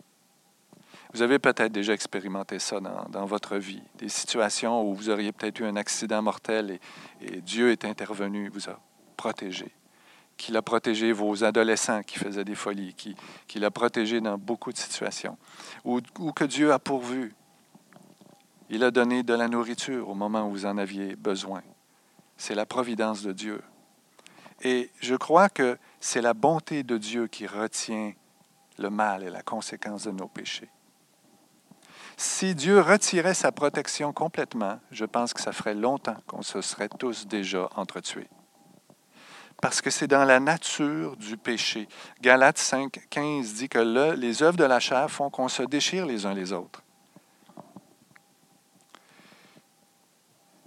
Vous 1.13 1.21
avez 1.21 1.39
peut-être 1.39 1.71
déjà 1.71 1.93
expérimenté 1.93 2.60
ça 2.60 2.79
dans, 2.79 3.25
votre 3.25 3.57
vie, 3.57 3.81
des 3.97 4.10
situations 4.10 4.83
où 4.83 4.93
vous 4.93 5.10
auriez 5.10 5.31
peut-être 5.31 5.60
eu 5.60 5.65
un 5.65 5.75
accident 5.75 6.21
mortel 6.21 6.79
et, 7.21 7.41
Dieu 7.41 7.71
est 7.71 7.86
intervenu, 7.86 8.49
vous 8.49 8.69
a 8.69 8.79
protégé. 9.15 9.71
Qu'il 10.38 10.56
a 10.56 10.62
protégé 10.62 11.12
vos 11.12 11.43
adolescents 11.43 12.04
qui 12.04 12.19
faisaient 12.19 12.45
des 12.45 12.56
folies, 12.56 12.93
qu'il 12.93 13.15
qui 13.47 13.63
a 13.63 13.71
protégé 13.71 14.21
dans 14.21 14.38
beaucoup 14.38 14.71
de 14.71 14.78
situations, 14.78 15.38
ou, 15.84 16.00
ou 16.19 16.32
que 16.32 16.43
Dieu 16.43 16.71
a 16.71 16.80
pourvu. 16.80 17.34
Il 18.69 18.84
a 18.84 18.91
donné 18.91 19.23
de 19.23 19.34
la 19.34 19.47
nourriture 19.47 20.10
au 20.10 20.13
moment 20.13 20.47
où 20.47 20.52
vous 20.52 20.65
en 20.65 20.78
aviez 20.78 21.15
besoin. 21.15 21.63
C'est 22.38 22.54
la 22.54 22.65
providence 22.65 23.23
de 23.23 23.32
Dieu. 23.32 23.62
Et 24.62 24.91
je 25.02 25.15
crois 25.15 25.50
que 25.50 25.78
c'est 26.00 26.21
la 26.21 26.34
bonté 26.34 26.84
de 26.84 26.97
Dieu 26.97 27.28
qui 27.28 27.47
retient 27.47 28.13
le 28.78 28.89
mal 28.89 29.23
et 29.23 29.30
la 29.30 29.41
conséquence 29.41 30.04
de 30.04 30.12
nos 30.12 30.28
péchés. 30.28 30.69
Si 32.15 32.56
Dieu 32.56 32.82
retirait 32.82 33.36
sa 33.36 33.52
protection 33.52 34.12
complètement, 34.12 34.80
je 34.91 35.06
pense 35.06 35.34
que 35.34 35.41
ça 35.41 35.52
ferait 35.52 35.76
longtemps 35.76 36.17
qu'on 36.26 36.41
se 36.41 36.62
serait 36.62 36.89
tous 36.89 37.28
déjà 37.28 37.69
entretués. 37.76 38.28
Parce 39.62 39.82
que 39.82 39.89
c'est 39.89 40.08
dans 40.08 40.24
la 40.24 40.39
nature 40.39 41.17
du 41.17 41.36
péché. 41.36 41.88
Galates 42.22 42.60
5, 42.60 43.08
15 43.10 43.54
dit 43.54 43.70
que 43.70 43.80
les 44.15 44.43
œuvres 44.43 44.58
de 44.58 44.63
la 44.63 44.80
chair 44.80 45.10
font 45.10 45.30
qu'on 45.30 45.48
se 45.48 45.63
déchire 45.63 46.06
les 46.06 46.26
uns 46.26 46.34
les 46.34 46.54
autres. 46.54 46.84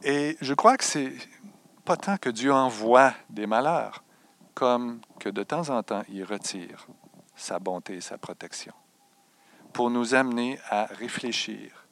Et 0.03 0.37
je 0.40 0.55
crois 0.55 0.76
que 0.76 0.85
c'est 0.85 1.12
pas 1.85 1.96
tant 1.96 2.16
que 2.16 2.31
Dieu 2.31 2.53
envoie 2.53 3.12
des 3.29 3.46
malheurs, 3.46 4.03
comme 4.55 5.00
que 5.18 5.29
de 5.29 5.42
temps 5.42 5.68
en 5.68 5.83
temps 5.83 6.03
il 6.09 6.24
retire 6.24 6.87
sa 7.37 7.59
bonté 7.59 7.96
et 7.96 8.00
sa 8.00 8.18
protection 8.18 8.72
pour 9.72 9.90
nous 9.90 10.14
amener 10.14 10.59
à 10.68 10.87
réfléchir 10.87 11.87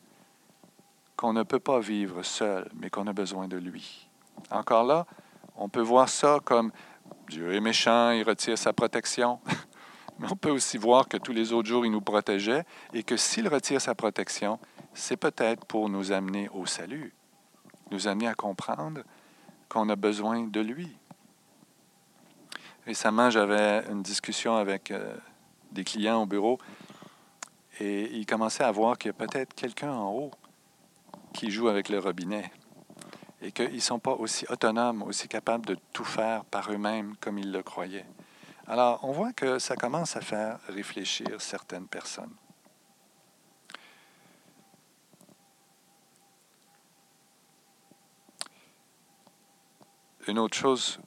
qu'on 1.17 1.33
ne 1.33 1.43
peut 1.43 1.61
pas 1.61 1.81
vivre 1.81 2.23
seul, 2.23 2.71
mais 2.75 2.91
qu'on 2.91 3.07
a 3.07 3.13
besoin 3.13 3.49
de 3.49 3.57
lui. 3.57 4.09
Encore 4.51 4.85
là, 4.85 5.07
on 5.57 5.69
peut 5.69 5.83
voir 5.83 6.09
ça 6.09 6.39
comme 6.45 6.71
Dieu 7.29 7.53
est 7.53 7.61
méchant, 7.61 8.11
il 8.11 8.23
retire 8.23 8.57
sa 8.57 8.73
protection. 8.73 9.41
Mais 10.19 10.27
on 10.33 10.37
peut 10.37 10.51
aussi 10.51 10.79
voir 10.79 11.09
que 11.09 11.17
tous 11.17 11.33
les 11.33 11.53
autres 11.53 11.69
jours, 11.69 11.85
il 11.85 11.93
nous 11.93 12.01
protégeait 12.01 12.64
et 12.93 13.03
que 13.03 13.17
s'il 13.17 13.47
retire 13.49 13.81
sa 13.81 13.95
protection, 13.95 14.59
c'est 14.95 15.17
peut-être 15.17 15.64
pour 15.67 15.88
nous 15.88 16.11
amener 16.11 16.49
au 16.49 16.67
salut, 16.67 17.14
nous 17.93 18.09
amener 18.09 18.27
à 18.27 18.35
comprendre 18.35 19.03
qu'on 19.69 19.88
a 19.91 19.97
besoin 19.97 20.43
de 20.43 20.61
lui. 20.61 20.97
Récemment, 22.87 23.31
j'avais 23.31 23.85
une 23.91 24.03
discussion 24.03 24.57
avec 24.57 24.91
euh, 24.91 25.14
des 25.71 25.85
clients 25.85 26.23
au 26.23 26.27
bureau 26.27 26.59
et 27.79 28.11
il 28.17 28.25
commençait 28.27 28.64
à 28.64 28.73
voir 28.73 28.97
qu'il 28.97 29.11
y 29.11 29.11
a 29.11 29.27
peut-être 29.27 29.55
quelqu'un 29.55 29.93
en 29.93 30.11
haut 30.11 30.31
qui 31.35 31.51
joue 31.51 31.69
avec 31.69 31.91
le 31.91 31.99
robinet 31.99 32.51
et 33.40 33.53
qu'ils 33.53 33.74
ne 33.74 33.81
sont 33.81 33.98
pas 33.98 34.12
aussi 34.12 34.44
autonomes, 34.48 35.03
aussi 35.03 35.29
capables 35.29 35.66
de 35.66 35.77
tout 35.92 36.05
faire 36.05 36.44
par 36.44 36.70
eux-mêmes 36.72 37.14
comme 37.20 37.38
ils 37.38 37.53
le 37.53 37.62
croyaient. 37.62 38.07
Alors, 38.66 39.01
on 39.03 39.12
voit 39.12 39.33
que 39.33 39.59
ça 39.59 39.77
commence 39.77 40.16
à 40.16 40.20
faire 40.20 40.59
réfléchir 40.68 41.40
certaines 41.40 41.87
personnes. 41.87 42.35
Une 50.27 50.38
autre 50.38 50.57
chose 50.57 51.01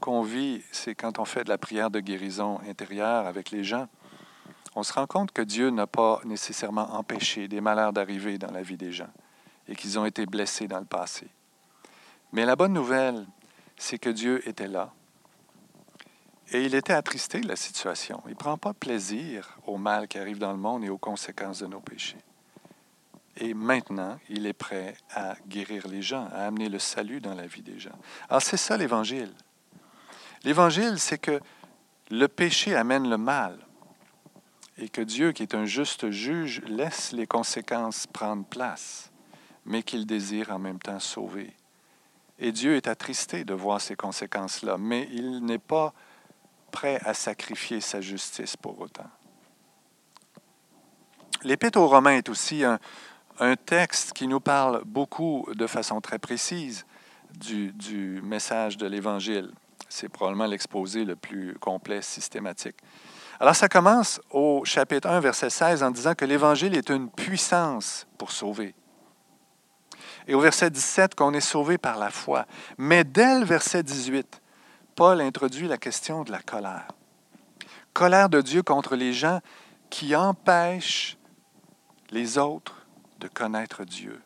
qu'on 0.00 0.22
vit, 0.22 0.62
c'est 0.72 0.94
quand 0.94 1.18
on 1.18 1.24
fait 1.24 1.44
de 1.44 1.50
la 1.50 1.58
prière 1.58 1.90
de 1.90 2.00
guérison 2.00 2.60
intérieure 2.66 3.26
avec 3.26 3.50
les 3.50 3.64
gens 3.64 3.88
on 4.76 4.82
se 4.82 4.92
rend 4.92 5.06
compte 5.06 5.32
que 5.32 5.42
Dieu 5.42 5.70
n'a 5.70 5.86
pas 5.86 6.20
nécessairement 6.24 6.94
empêché 6.94 7.46
des 7.46 7.60
malheurs 7.60 7.92
d'arriver 7.92 8.38
dans 8.38 8.50
la 8.50 8.62
vie 8.62 8.76
des 8.76 8.92
gens 8.92 9.10
et 9.68 9.76
qu'ils 9.76 9.98
ont 9.98 10.04
été 10.04 10.26
blessés 10.26 10.66
dans 10.66 10.80
le 10.80 10.84
passé. 10.84 11.28
Mais 12.34 12.44
la 12.44 12.56
bonne 12.56 12.72
nouvelle, 12.72 13.28
c'est 13.76 13.98
que 13.98 14.10
Dieu 14.10 14.46
était 14.48 14.66
là. 14.66 14.92
Et 16.50 16.64
il 16.64 16.74
était 16.74 16.92
attristé 16.92 17.40
de 17.40 17.46
la 17.46 17.54
situation. 17.54 18.20
Il 18.26 18.32
ne 18.32 18.34
prend 18.34 18.58
pas 18.58 18.74
plaisir 18.74 19.56
au 19.68 19.76
mal 19.78 20.08
qui 20.08 20.18
arrive 20.18 20.38
dans 20.38 20.50
le 20.50 20.58
monde 20.58 20.84
et 20.84 20.88
aux 20.88 20.98
conséquences 20.98 21.60
de 21.60 21.68
nos 21.68 21.78
péchés. 21.78 22.18
Et 23.36 23.54
maintenant, 23.54 24.18
il 24.28 24.48
est 24.48 24.52
prêt 24.52 24.96
à 25.14 25.36
guérir 25.46 25.86
les 25.86 26.02
gens, 26.02 26.26
à 26.32 26.46
amener 26.46 26.68
le 26.68 26.80
salut 26.80 27.20
dans 27.20 27.34
la 27.34 27.46
vie 27.46 27.62
des 27.62 27.78
gens. 27.78 27.96
Alors 28.28 28.42
c'est 28.42 28.56
ça 28.56 28.76
l'Évangile. 28.76 29.32
L'Évangile, 30.42 30.98
c'est 30.98 31.18
que 31.18 31.40
le 32.10 32.26
péché 32.26 32.74
amène 32.74 33.08
le 33.08 33.16
mal 33.16 33.64
et 34.76 34.88
que 34.88 35.02
Dieu, 35.02 35.30
qui 35.30 35.44
est 35.44 35.54
un 35.54 35.66
juste 35.66 36.10
juge, 36.10 36.62
laisse 36.66 37.12
les 37.12 37.28
conséquences 37.28 38.08
prendre 38.08 38.44
place, 38.44 39.12
mais 39.64 39.84
qu'il 39.84 40.04
désire 40.04 40.50
en 40.50 40.58
même 40.58 40.80
temps 40.80 40.98
sauver. 40.98 41.54
Et 42.44 42.52
Dieu 42.52 42.76
est 42.76 42.88
attristé 42.88 43.42
de 43.42 43.54
voir 43.54 43.80
ces 43.80 43.96
conséquences-là, 43.96 44.76
mais 44.78 45.08
il 45.10 45.38
n'est 45.38 45.58
pas 45.58 45.94
prêt 46.72 47.00
à 47.02 47.14
sacrifier 47.14 47.80
sa 47.80 48.02
justice 48.02 48.54
pour 48.54 48.78
autant. 48.82 49.08
L'Épître 51.42 51.78
aux 51.78 51.88
Romains 51.88 52.18
est 52.18 52.28
aussi 52.28 52.62
un, 52.62 52.78
texte 53.64 54.12
qui 54.12 54.28
nous 54.28 54.40
parle 54.40 54.82
beaucoup 54.84 55.48
de 55.54 55.66
façon 55.66 56.02
très 56.02 56.18
précise 56.18 56.84
du, 57.34 57.72
du 57.72 58.20
message 58.22 58.76
de 58.76 58.86
l'Évangile. 58.86 59.50
C'est 59.88 60.10
probablement 60.10 60.44
l'exposé 60.44 61.06
le 61.06 61.16
plus 61.16 61.54
complet, 61.54 62.02
systématique. 62.02 62.76
Alors 63.40 63.56
ça 63.56 63.70
commence 63.70 64.20
au 64.28 64.66
chapitre 64.66 65.08
1, 65.08 65.20
verset 65.20 65.48
16 65.48 65.82
en 65.82 65.90
disant 65.90 66.14
que 66.14 66.26
l'Évangile 66.26 66.76
est 66.76 66.90
une 66.90 67.08
puissance 67.08 68.06
pour 68.18 68.32
sauver. 68.32 68.74
Et 70.26 70.34
au 70.34 70.40
verset 70.40 70.70
17 70.70 71.14
qu'on 71.14 71.34
est 71.34 71.40
sauvé 71.40 71.78
par 71.78 71.98
la 71.98 72.10
foi. 72.10 72.46
Mais 72.78 73.04
dès 73.04 73.38
le 73.38 73.44
verset 73.44 73.82
18, 73.82 74.40
Paul 74.94 75.20
introduit 75.20 75.68
la 75.68 75.78
question 75.78 76.24
de 76.24 76.32
la 76.32 76.40
colère. 76.40 76.88
Colère 77.92 78.28
de 78.28 78.40
Dieu 78.40 78.62
contre 78.62 78.96
les 78.96 79.12
gens 79.12 79.40
qui 79.90 80.16
empêchent 80.16 81.16
les 82.10 82.38
autres 82.38 82.86
de 83.20 83.28
connaître 83.28 83.84
Dieu, 83.84 84.20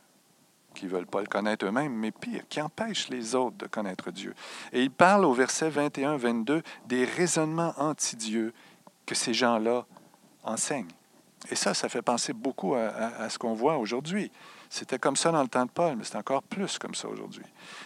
qui 0.74 0.86
ne 0.86 0.90
veulent 0.90 1.06
pas 1.06 1.20
le 1.20 1.26
connaître 1.26 1.66
eux-mêmes, 1.66 1.92
mais 1.92 2.10
pire, 2.10 2.42
qui 2.48 2.60
empêchent 2.60 3.08
les 3.08 3.34
autres 3.34 3.56
de 3.56 3.66
connaître 3.66 4.10
Dieu. 4.10 4.34
Et 4.72 4.82
il 4.82 4.90
parle 4.90 5.24
au 5.24 5.32
verset 5.32 5.70
21-22 5.70 6.62
des 6.86 7.04
raisonnements 7.04 7.74
anti-Dieu 7.76 8.52
que 9.06 9.14
ces 9.14 9.34
gens-là 9.34 9.86
enseignent. 10.42 10.86
Et 11.50 11.54
ça, 11.54 11.74
ça 11.74 11.88
fait 11.88 12.02
penser 12.02 12.32
beaucoup 12.32 12.74
à, 12.74 13.28
ce 13.30 13.38
qu'on 13.38 13.54
voit 13.54 13.78
aujourd'hui. 13.78 14.30
C'était 14.70 14.98
comme 14.98 15.16
ça 15.16 15.30
dans 15.32 15.42
le 15.42 15.48
temps 15.48 15.64
de 15.64 15.70
Paul, 15.70 15.96
mais 15.96 16.04
c'est 16.04 16.16
encore 16.16 16.42
plus 16.42 16.78
comme 16.78 16.94
ça 16.94 17.08
aujourd'hui. 17.08 17.44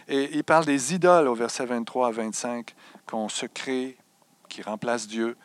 Et 0.08 0.36
il 0.36 0.44
parle 0.44 0.64
des 0.64 0.94
idoles 0.94 1.28
au 1.28 1.34
verset 1.34 1.66
23 1.66 2.08
à 2.08 2.10
25 2.10 2.74
qu'on 3.06 3.28
se 3.28 3.46
crée, 3.46 3.96
qui 4.48 4.62
remplacent 4.62 5.06
Dieu. 5.06 5.36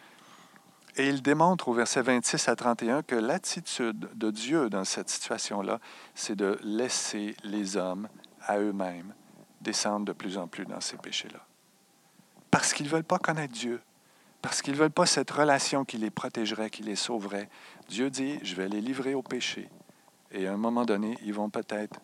Et 0.96 1.08
il 1.10 1.22
démontre 1.22 1.68
au 1.68 1.74
verset 1.74 2.02
26 2.02 2.48
à 2.50 2.56
31 2.56 3.04
que 3.04 3.16
l'attitude 3.16 4.10
de 4.16 4.32
Dieu 4.32 4.70
dans 4.70 4.84
cette 4.84 5.10
situation-là, 5.10 5.80
c'est 6.16 6.36
de 6.36 6.58
laisser 6.64 7.36
les 7.44 7.78
hommes 7.78 8.08
à 8.42 8.58
eux-mêmes 8.58 9.14
descendre 9.62 10.06
de 10.06 10.14
plus 10.14 10.38
en 10.38 10.48
plus 10.48 10.66
dans 10.66 10.82
ces 10.82 10.98
péchés-là. 10.98 11.46
Parce 12.50 12.74
qu'ils 12.74 12.88
ne 12.88 12.92
veulent 12.92 13.04
pas 13.04 13.20
connaître 13.20 13.54
Dieu 13.54 13.82
parce 14.42 14.62
qu'ils 14.62 14.74
ne 14.74 14.78
veulent 14.78 14.92
pas 14.92 15.06
cette 15.06 15.32
relation 15.32 15.84
qui 15.84 15.98
les 15.98 16.10
protégerait, 16.10 16.70
qui 16.70 16.84
les 16.84 16.96
sauverait. 16.96 17.50
Dieu 17.90 18.10
dit, 18.10 18.40
je 18.44 18.56
vais 18.56 18.70
les 18.70 18.82
livrer 18.82 19.14
au 19.14 19.22
péché. 19.22 19.68
Et 20.32 20.48
à 20.48 20.54
un 20.54 20.58
moment 20.58 20.86
donné, 20.86 21.18
ils 21.24 21.34
vont 21.34 21.50
peut-être 21.50 22.00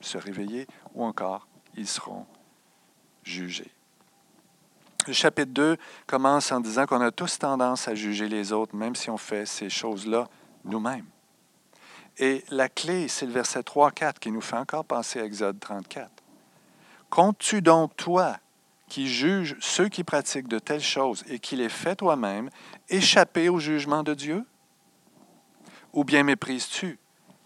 se 0.00 0.18
réveiller 0.18 0.66
ou 0.94 1.04
encore 1.04 1.46
ils 1.76 1.86
seront 1.86 2.26
jugés. 3.22 3.70
Le 5.06 5.12
chapitre 5.12 5.52
2 5.52 5.76
commence 6.06 6.52
en 6.52 6.60
disant 6.60 6.86
qu'on 6.86 7.00
a 7.00 7.10
tous 7.10 7.38
tendance 7.38 7.88
à 7.88 7.94
juger 7.94 8.28
les 8.28 8.52
autres, 8.52 8.76
même 8.76 8.94
si 8.94 9.10
on 9.10 9.16
fait 9.16 9.46
ces 9.46 9.70
choses-là 9.70 10.28
nous-mêmes. 10.64 11.06
Et 12.18 12.44
la 12.50 12.68
clé, 12.68 13.08
c'est 13.08 13.26
le 13.26 13.32
verset 13.32 13.60
3-4 13.60 14.18
qui 14.18 14.30
nous 14.30 14.40
fait 14.40 14.56
encore 14.56 14.84
penser 14.84 15.20
à 15.20 15.24
Exode 15.24 15.60
34. 15.60 16.10
Comptes-tu 17.10 17.62
donc, 17.62 17.96
toi, 17.96 18.36
qui 18.88 19.06
juge 19.06 19.56
ceux 19.60 19.88
qui 19.88 20.04
pratiquent 20.04 20.48
de 20.48 20.58
telles 20.58 20.82
choses 20.82 21.24
et 21.28 21.38
qui 21.38 21.56
les 21.56 21.68
fait 21.68 21.96
toi-même 21.96 22.50
échapper 22.88 23.48
au 23.48 23.60
jugement 23.60 24.02
de 24.02 24.14
Dieu? 24.14 24.44
Ou 25.92 26.04
bien 26.04 26.22
méprises-tu 26.22 26.98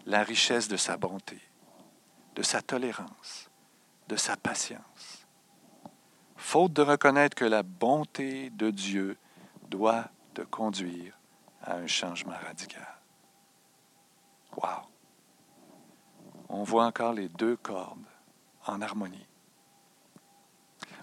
la 0.05 0.23
richesse 0.23 0.67
de 0.67 0.77
sa 0.77 0.97
bonté, 0.97 1.39
de 2.35 2.43
sa 2.43 2.61
tolérance, 2.61 3.49
de 4.07 4.15
sa 4.15 4.35
patience? 4.35 5.27
Faute 6.35 6.73
de 6.73 6.81
reconnaître 6.81 7.35
que 7.35 7.45
la 7.45 7.63
bonté 7.63 8.49
de 8.51 8.69
Dieu 8.69 9.17
doit 9.69 10.09
te 10.33 10.41
conduire 10.41 11.17
à 11.61 11.75
un 11.75 11.87
changement 11.87 12.35
radical. 12.45 12.87
Wow! 14.57 14.93
on 16.53 16.61
voit 16.61 16.85
encore 16.85 17.13
les 17.13 17.29
deux 17.29 17.57
cordes 17.57 18.05
en 18.67 18.79
harmonie. 18.81 19.25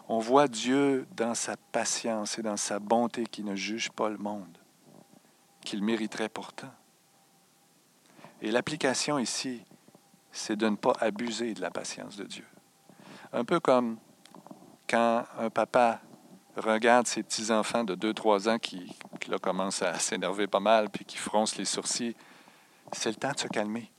On 0.08 0.20
voit 0.20 0.46
Dieu 0.46 1.08
dans 1.16 1.34
sa 1.34 1.56
patience 1.56 2.38
et 2.38 2.42
dans 2.42 2.56
sa 2.56 2.78
bonté 2.78 3.24
qui 3.24 3.42
ne 3.42 3.56
juge 3.56 3.90
pas 3.90 4.08
le 4.08 4.16
monde, 4.16 4.58
qu'il 5.62 5.82
mériterait 5.82 6.28
pourtant. 6.28 6.72
Et 8.42 8.50
l'application 8.50 9.18
ici, 9.18 9.62
c'est 10.32 10.56
de 10.56 10.68
ne 10.68 10.76
pas 10.76 10.92
abuser 11.00 11.54
de 11.54 11.60
la 11.60 11.70
patience 11.70 12.16
de 12.16 12.24
Dieu. 12.24 12.46
Un 13.32 13.44
peu 13.44 13.60
comme 13.60 13.98
quand 14.88 15.24
un 15.38 15.50
papa 15.50 16.00
regarde 16.56 17.06
ses 17.06 17.22
petits-enfants 17.22 17.84
de 17.84 17.94
2-3 17.94 18.48
ans 18.48 18.58
qui, 18.58 18.96
commencent 19.42 19.82
à 19.82 19.98
s'énerver 19.98 20.46
pas 20.48 20.60
mal 20.60 20.90
puis 20.90 21.04
qui 21.04 21.16
froncent 21.16 21.56
les 21.56 21.64
sourcils. 21.64 22.16
C'est 22.92 23.10
le 23.10 23.14
temps 23.14 23.30
de 23.30 23.38
se 23.38 23.46
calmer. 23.46 23.92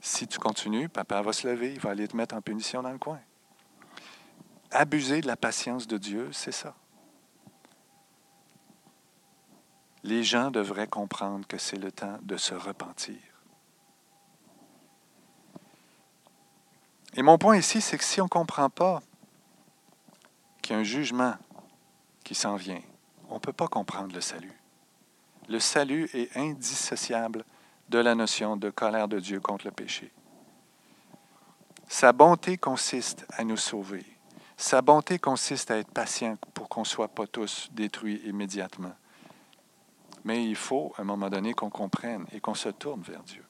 Si 0.00 0.26
tu 0.26 0.38
continues, 0.38 0.88
papa 0.88 1.22
va 1.22 1.32
se 1.32 1.48
lever, 1.48 1.72
il 1.72 1.80
va 1.80 1.90
aller 1.90 2.06
te 2.06 2.16
mettre 2.16 2.34
en 2.34 2.42
punition 2.42 2.82
dans 2.82 2.92
le 2.92 2.98
coin. 2.98 3.20
Abuser 4.70 5.20
de 5.20 5.26
la 5.26 5.36
patience 5.36 5.86
de 5.86 5.96
Dieu, 5.96 6.28
c'est 6.32 6.52
ça. 6.52 6.74
Les 10.02 10.24
gens 10.24 10.50
devraient 10.50 10.88
comprendre 10.88 11.46
que 11.46 11.58
c'est 11.58 11.76
le 11.76 11.92
temps 11.92 12.18
de 12.22 12.36
se 12.36 12.54
repentir. 12.54 13.18
Et 17.14 17.22
mon 17.22 17.38
point 17.38 17.56
ici, 17.56 17.80
c'est 17.80 17.98
que 17.98 18.04
si 18.04 18.20
on 18.20 18.24
ne 18.24 18.28
comprend 18.28 18.70
pas 18.70 19.02
qu'il 20.62 20.74
y 20.74 20.76
a 20.76 20.80
un 20.80 20.84
jugement 20.84 21.34
qui 22.24 22.34
s'en 22.34 22.56
vient, 22.56 22.80
on 23.28 23.34
ne 23.34 23.40
peut 23.40 23.52
pas 23.52 23.68
comprendre 23.68 24.14
le 24.14 24.20
salut. 24.20 24.52
Le 25.48 25.58
salut 25.58 26.08
est 26.14 26.36
indissociable 26.36 27.44
de 27.88 27.98
la 27.98 28.14
notion 28.14 28.56
de 28.56 28.70
colère 28.70 29.08
de 29.08 29.18
Dieu 29.18 29.40
contre 29.40 29.66
le 29.66 29.72
péché. 29.72 30.12
Sa 31.88 32.12
bonté 32.12 32.56
consiste 32.56 33.26
à 33.36 33.42
nous 33.42 33.56
sauver. 33.56 34.06
Sa 34.56 34.80
bonté 34.80 35.18
consiste 35.18 35.72
à 35.72 35.78
être 35.78 35.90
patient 35.90 36.36
pour 36.54 36.68
qu'on 36.68 36.82
ne 36.82 36.86
soit 36.86 37.08
pas 37.08 37.26
tous 37.26 37.68
détruits 37.72 38.22
immédiatement. 38.24 38.94
Mais 40.24 40.44
il 40.44 40.56
faut, 40.56 40.92
à 40.96 41.02
un 41.02 41.04
moment 41.04 41.30
donné, 41.30 41.54
qu'on 41.54 41.70
comprenne 41.70 42.26
et 42.32 42.40
qu'on 42.40 42.54
se 42.54 42.68
tourne 42.68 43.02
vers 43.02 43.22
Dieu. 43.22 43.44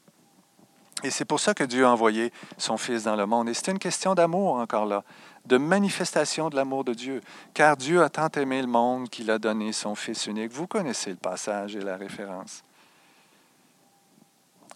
Et 1.03 1.11
c'est 1.11 1.25
pour 1.25 1.41
ça 1.41 1.55
que 1.55 1.65
Dieu 1.65 1.87
a 1.87 1.91
envoyé 1.91 2.33
son 2.59 2.77
Fils 2.77 3.05
dans 3.05 3.17
le 3.17 3.27
monde. 3.27 3.49
Et 3.49 3.55
c'est 3.55 3.71
une 3.71 3.79
question 3.79 4.15
d'amour 4.15 4.57
encore 4.57 4.87
là, 4.87 5.03
de 5.47 5.57
manifestation 5.57 6.51
de 6.51 6.57
l'amour 6.57 6.85
de 6.85 6.93
Dieu. 6.93 7.23
Car 7.55 7.77
Dieu 7.77 8.03
a 8.03 8.11
tant 8.11 8.29
aimé 8.37 8.61
le 8.61 8.69
monde 8.69 9.09
qu'il 9.09 9.31
a 9.31 9.39
donné 9.39 9.73
son 9.73 9.95
Fils 9.95 10.27
unique. 10.27 10.53
Vous 10.53 10.67
connaissez 10.67 11.11
le 11.11 11.17
passage 11.17 11.75
et 11.75 11.81
la 11.81 11.97
référence. 11.97 12.63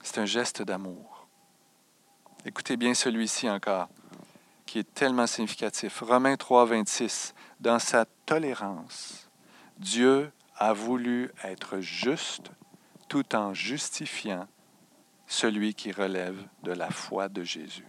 C'est 0.02 0.18
un 0.18 0.26
geste 0.26 0.62
d'amour. 0.62 1.26
Écoutez 2.46 2.76
bien 2.76 2.94
celui-ci 2.94 3.48
encore, 3.48 3.88
qui 4.66 4.78
est 4.78 4.94
tellement 4.94 5.26
significatif. 5.26 6.00
Romains 6.00 6.36
3, 6.36 6.66
26. 6.66 7.34
Dans 7.60 7.78
sa 7.78 8.04
tolérance, 8.26 9.28
Dieu 9.78 10.30
a 10.56 10.72
voulu 10.72 11.30
être 11.42 11.80
juste 11.80 12.50
tout 13.08 13.34
en 13.34 13.54
justifiant 13.54 14.46
celui 15.26 15.74
qui 15.74 15.92
relève 15.92 16.46
de 16.62 16.72
la 16.72 16.90
foi 16.90 17.28
de 17.28 17.42
Jésus. 17.42 17.86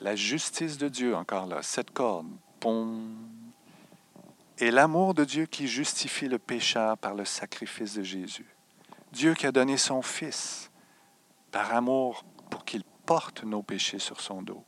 La 0.00 0.16
justice 0.16 0.78
de 0.78 0.88
Dieu, 0.88 1.14
encore 1.14 1.46
là, 1.46 1.62
cette 1.62 1.90
corde, 1.90 2.28
et 4.58 4.70
l'amour 4.70 5.14
de 5.14 5.24
Dieu 5.24 5.46
qui 5.46 5.66
justifie 5.66 6.28
le 6.28 6.38
pécheur 6.38 6.96
par 6.96 7.14
le 7.14 7.24
sacrifice 7.24 7.94
de 7.94 8.02
Jésus. 8.02 8.46
Dieu 9.12 9.34
qui 9.34 9.46
a 9.46 9.52
donné 9.52 9.76
son 9.76 10.02
Fils 10.02 10.70
par 11.50 11.74
amour 11.74 12.24
pour 12.50 12.64
qu'il 12.64 12.84
porte 13.04 13.42
nos 13.44 13.62
péchés 13.62 13.98
sur 13.98 14.20
son 14.20 14.42
dos. 14.42 14.64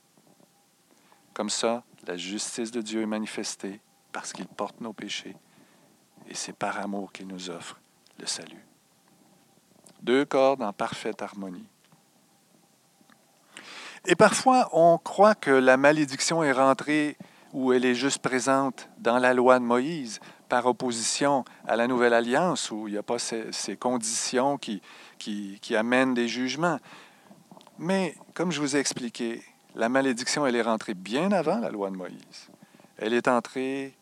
Comme 1.33 1.50
ça, 1.50 1.85
la 2.07 2.16
justice 2.16 2.70
de 2.70 2.80
Dieu 2.80 3.02
est 3.02 3.07
manifestée 3.07 3.80
parce 4.12 4.33
qu'il 4.33 4.46
porte 4.46 4.80
nos 4.80 4.92
péchés 4.92 5.37
et 6.28 6.34
c'est 6.34 6.52
par 6.52 6.78
amour 6.78 7.12
qu'il 7.12 7.26
nous 7.26 7.50
offre 7.50 7.78
le 8.18 8.26
salut 8.26 8.64
deux 10.04 10.26
cordes 10.26 10.62
en 10.62 10.72
parfaite 10.72 11.22
harmonie. 11.22 11.64
Et 14.06 14.16
parfois, 14.16 14.68
on 14.72 14.98
croit 14.98 15.34
que 15.34 15.50
la 15.50 15.78
malédiction 15.78 16.44
est 16.44 16.52
rentrée 16.52 17.16
ou 17.54 17.72
elle 17.72 17.87
est 17.87 17.94
juste 17.94 18.18
présente 18.18 18.90
dans 18.98 19.18
la 19.18 19.32
loi 19.32 19.58
de 19.58 19.64
Moïse 19.64 20.20
par 20.50 20.66
opposition 20.66 21.44
à 21.66 21.74
la 21.74 21.87
nouvelle 21.87 22.12
alliance 22.12 22.70
où 22.70 22.87
il 22.87 22.92
n'y 22.92 22.98
a 22.98 23.02
pas 23.02 23.18
ces, 23.18 23.76
conditions 23.78 24.58
qui, 24.58 24.82
amènent 25.74 26.12
des 26.12 26.28
jugements. 26.28 26.78
Mais 27.78 28.14
comme 28.34 28.52
je 28.52 28.60
vous 28.60 28.76
ai 28.76 28.78
expliqué, 28.78 29.42
la 29.74 29.88
malédiction, 29.88 30.46
elle 30.46 30.56
est 30.56 30.62
rentrée 30.62 30.94
bien 30.94 31.32
avant 31.32 31.58
la 31.58 31.70
loi 31.70 31.90
de 31.90 31.96
Moïse. 31.96 32.50
Elle 32.98 33.14
est 33.14 33.26
entrée 33.26 33.96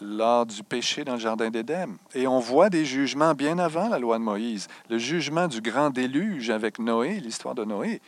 lors 0.00 0.46
du 0.46 0.62
péché 0.62 1.04
dans 1.04 1.14
le 1.14 1.18
Jardin 1.18 1.50
d'Éden. 1.50 1.96
Et 2.14 2.26
on 2.26 2.38
voit 2.38 2.70
des 2.70 2.84
jugements 2.84 3.34
bien 3.34 3.58
avant 3.58 3.88
la 3.88 3.98
loi 3.98 4.18
de 4.18 4.22
Moïse. 4.22 4.68
Le 4.90 4.98
jugement 4.98 5.48
du 5.48 5.60
grand 5.60 5.90
déluge 5.90 6.50
avec 6.50 6.78
Noé, 6.78 7.20
l'histoire 7.20 7.54
de 7.54 7.64
Noé. 7.64 8.00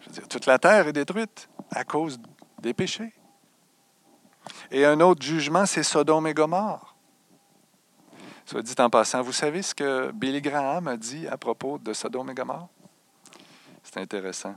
Je 0.00 0.06
veux 0.06 0.12
dire, 0.12 0.28
toute 0.28 0.46
la 0.46 0.58
terre 0.58 0.88
est 0.88 0.92
détruite 0.92 1.48
à 1.70 1.84
cause 1.84 2.20
des 2.60 2.74
péchés. 2.74 3.12
Et 4.70 4.84
un 4.84 5.00
autre 5.00 5.22
jugement, 5.22 5.66
c'est 5.66 5.82
Sodome 5.82 6.26
et 6.26 6.34
Gomorre. 6.34 6.94
Soit 8.46 8.62
dit 8.62 8.74
en 8.78 8.90
passant, 8.90 9.22
vous 9.22 9.32
savez 9.32 9.62
ce 9.62 9.74
que 9.74 10.12
Billy 10.12 10.42
Graham 10.42 10.86
a 10.86 10.96
dit 10.96 11.26
à 11.26 11.38
propos 11.38 11.78
de 11.78 11.92
Sodome 11.92 12.30
et 12.30 12.34
Gomorre? 12.34 12.68
C'est 13.82 13.98
intéressant. 13.98 14.54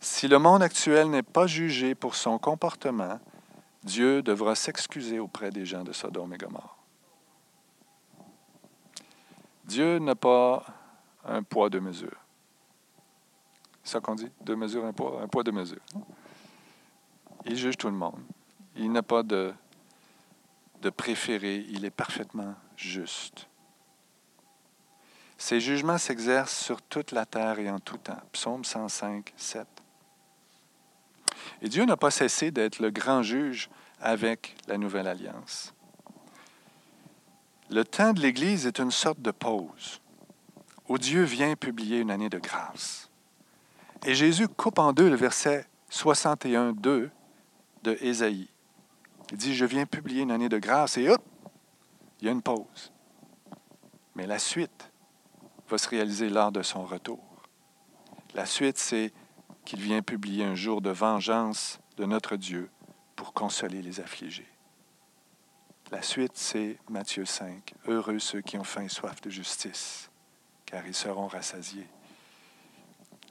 Si 0.00 0.28
le 0.28 0.38
monde 0.38 0.62
actuel 0.62 1.10
n'est 1.10 1.22
pas 1.22 1.46
jugé 1.46 1.94
pour 1.94 2.14
son 2.14 2.38
comportement, 2.38 3.18
Dieu 3.86 4.20
devra 4.20 4.56
s'excuser 4.56 5.20
auprès 5.20 5.50
des 5.50 5.64
gens 5.64 5.84
de 5.84 5.92
Sodome 5.92 6.34
et 6.34 6.38
Gomorre. 6.38 6.76
Dieu 9.64 10.00
n'a 10.00 10.16
pas 10.16 10.66
un 11.24 11.44
poids 11.44 11.70
de 11.70 11.78
mesure. 11.78 12.20
C'est 13.84 13.92
ça 13.92 14.00
qu'on 14.00 14.16
dit? 14.16 14.28
Deux 14.40 14.56
mesures, 14.56 14.84
un 14.84 14.92
poids, 14.92 15.22
un 15.22 15.28
poids 15.28 15.44
de 15.44 15.52
mesure. 15.52 15.80
Il 17.44 17.56
juge 17.56 17.76
tout 17.76 17.86
le 17.86 17.94
monde. 17.94 18.20
Il 18.74 18.90
n'a 18.90 19.04
pas 19.04 19.22
de, 19.22 19.54
de 20.82 20.90
préféré. 20.90 21.64
Il 21.68 21.84
est 21.84 21.90
parfaitement 21.90 22.56
juste. 22.76 23.46
Ses 25.38 25.60
jugements 25.60 25.98
s'exercent 25.98 26.58
sur 26.58 26.82
toute 26.82 27.12
la 27.12 27.24
terre 27.24 27.60
et 27.60 27.70
en 27.70 27.78
tout 27.78 27.98
temps. 27.98 28.20
Psaume 28.32 28.64
105, 28.64 29.32
7. 29.36 29.64
Et 31.62 31.68
Dieu 31.68 31.84
n'a 31.84 31.96
pas 31.96 32.10
cessé 32.10 32.50
d'être 32.50 32.80
le 32.80 32.90
grand 32.90 33.22
juge 33.22 33.70
avec 34.00 34.56
la 34.68 34.78
nouvelle 34.78 35.06
alliance. 35.06 35.74
Le 37.70 37.84
temps 37.84 38.12
de 38.12 38.20
l'Église 38.20 38.66
est 38.66 38.78
une 38.78 38.90
sorte 38.90 39.20
de 39.20 39.30
pause 39.30 40.00
où 40.88 40.98
Dieu 40.98 41.24
vient 41.24 41.56
publier 41.56 41.98
une 41.98 42.10
année 42.10 42.28
de 42.28 42.38
grâce. 42.38 43.10
Et 44.04 44.14
Jésus 44.14 44.46
coupe 44.46 44.78
en 44.78 44.92
deux 44.92 45.10
le 45.10 45.16
verset 45.16 45.66
61, 45.90 46.72
2 46.72 47.10
de 47.82 47.98
Ésaïe. 48.00 48.48
Il 49.32 49.36
dit, 49.36 49.54
je 49.54 49.64
viens 49.64 49.86
publier 49.86 50.22
une 50.22 50.30
année 50.30 50.48
de 50.48 50.58
grâce 50.58 50.96
et 50.96 51.08
hop, 51.08 51.22
il 52.20 52.26
y 52.26 52.28
a 52.28 52.32
une 52.32 52.42
pause. 52.42 52.92
Mais 54.14 54.26
la 54.26 54.38
suite 54.38 54.90
va 55.68 55.78
se 55.78 55.88
réaliser 55.88 56.28
lors 56.28 56.52
de 56.52 56.62
son 56.62 56.84
retour. 56.84 57.24
La 58.34 58.46
suite, 58.46 58.78
c'est 58.78 59.12
qu'il 59.64 59.80
vient 59.80 60.02
publier 60.02 60.44
un 60.44 60.54
jour 60.54 60.80
de 60.80 60.90
vengeance 60.90 61.80
de 61.96 62.04
notre 62.04 62.36
Dieu 62.36 62.70
pour 63.16 63.32
consoler 63.32 63.82
les 63.82 63.98
affligés. 64.00 64.46
La 65.90 66.02
suite, 66.02 66.32
c'est 66.34 66.78
Matthieu 66.88 67.24
5. 67.24 67.74
Heureux 67.86 68.18
ceux 68.18 68.42
qui 68.42 68.58
ont 68.58 68.64
faim 68.64 68.82
et 68.82 68.88
soif 68.88 69.20
de 69.22 69.30
justice, 69.30 70.10
car 70.66 70.86
ils 70.86 70.94
seront 70.94 71.26
rassasiés. 71.26 71.86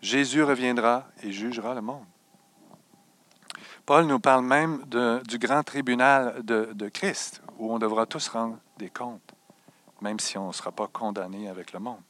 Jésus 0.02 0.44
reviendra 0.44 1.08
et 1.22 1.32
jugera 1.32 1.74
le 1.74 1.82
monde. 1.82 2.06
Paul 3.86 4.06
nous 4.06 4.20
parle 4.20 4.44
même 4.44 4.84
du 5.28 5.38
grand 5.38 5.64
tribunal 5.64 6.44
de, 6.44 6.90
Christ, 6.90 7.42
où 7.58 7.72
on 7.72 7.78
devra 7.78 8.06
tous 8.06 8.28
rendre 8.30 8.58
des 8.78 8.90
comptes, 8.90 9.34
même 10.02 10.20
si 10.20 10.38
on 10.38 10.48
ne 10.48 10.54
sera 10.54 10.72
pas 10.72 10.88
condamné 10.88 11.50
avec 11.50 11.72
le 11.72 11.80
monde. 11.80 12.02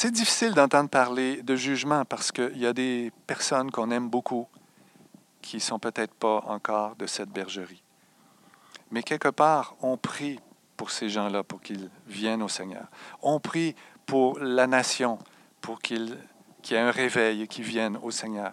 C'est 0.00 0.12
difficile 0.12 0.54
d'entendre 0.54 0.88
parler 0.88 1.42
de 1.42 1.56
jugement 1.56 2.04
parce 2.04 2.30
qu'il 2.30 2.56
y 2.56 2.66
a 2.66 2.72
des 2.72 3.10
personnes 3.26 3.72
qu'on 3.72 3.90
aime 3.90 4.08
beaucoup 4.08 4.46
qui 5.42 5.56
ne 5.56 5.60
sont 5.60 5.80
peut-être 5.80 6.14
pas 6.14 6.38
encore 6.46 6.94
de 6.94 7.04
cette 7.06 7.30
bergerie. 7.30 7.82
Mais 8.92 9.02
quelque 9.02 9.26
part, 9.26 9.74
on 9.82 9.96
prie 9.96 10.38
pour 10.76 10.92
ces 10.92 11.08
gens-là, 11.08 11.42
pour 11.42 11.60
qu'ils 11.60 11.90
viennent 12.06 12.44
au 12.44 12.48
Seigneur. 12.48 12.86
On 13.22 13.40
prie 13.40 13.74
pour 14.06 14.38
la 14.38 14.68
nation, 14.68 15.18
pour 15.60 15.80
qu'il 15.80 16.16
y 16.70 16.74
ait 16.74 16.78
un 16.78 16.92
réveil 16.92 17.42
et 17.42 17.48
qu'ils 17.48 17.64
viennent 17.64 17.96
au 18.00 18.12
Seigneur. 18.12 18.52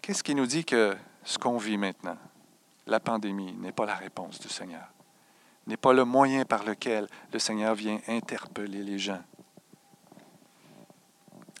Qu'est-ce 0.00 0.24
qui 0.24 0.34
nous 0.34 0.46
dit 0.46 0.64
que 0.64 0.96
ce 1.24 1.36
qu'on 1.36 1.58
vit 1.58 1.76
maintenant, 1.76 2.16
la 2.86 3.00
pandémie, 3.00 3.52
n'est 3.52 3.72
pas 3.72 3.84
la 3.84 3.96
réponse 3.96 4.40
du 4.40 4.48
Seigneur, 4.48 4.88
n'est 5.66 5.76
pas 5.76 5.92
le 5.92 6.06
moyen 6.06 6.46
par 6.46 6.64
lequel 6.64 7.06
le 7.34 7.38
Seigneur 7.38 7.74
vient 7.74 8.00
interpeller 8.08 8.82
les 8.82 8.98
gens? 8.98 9.20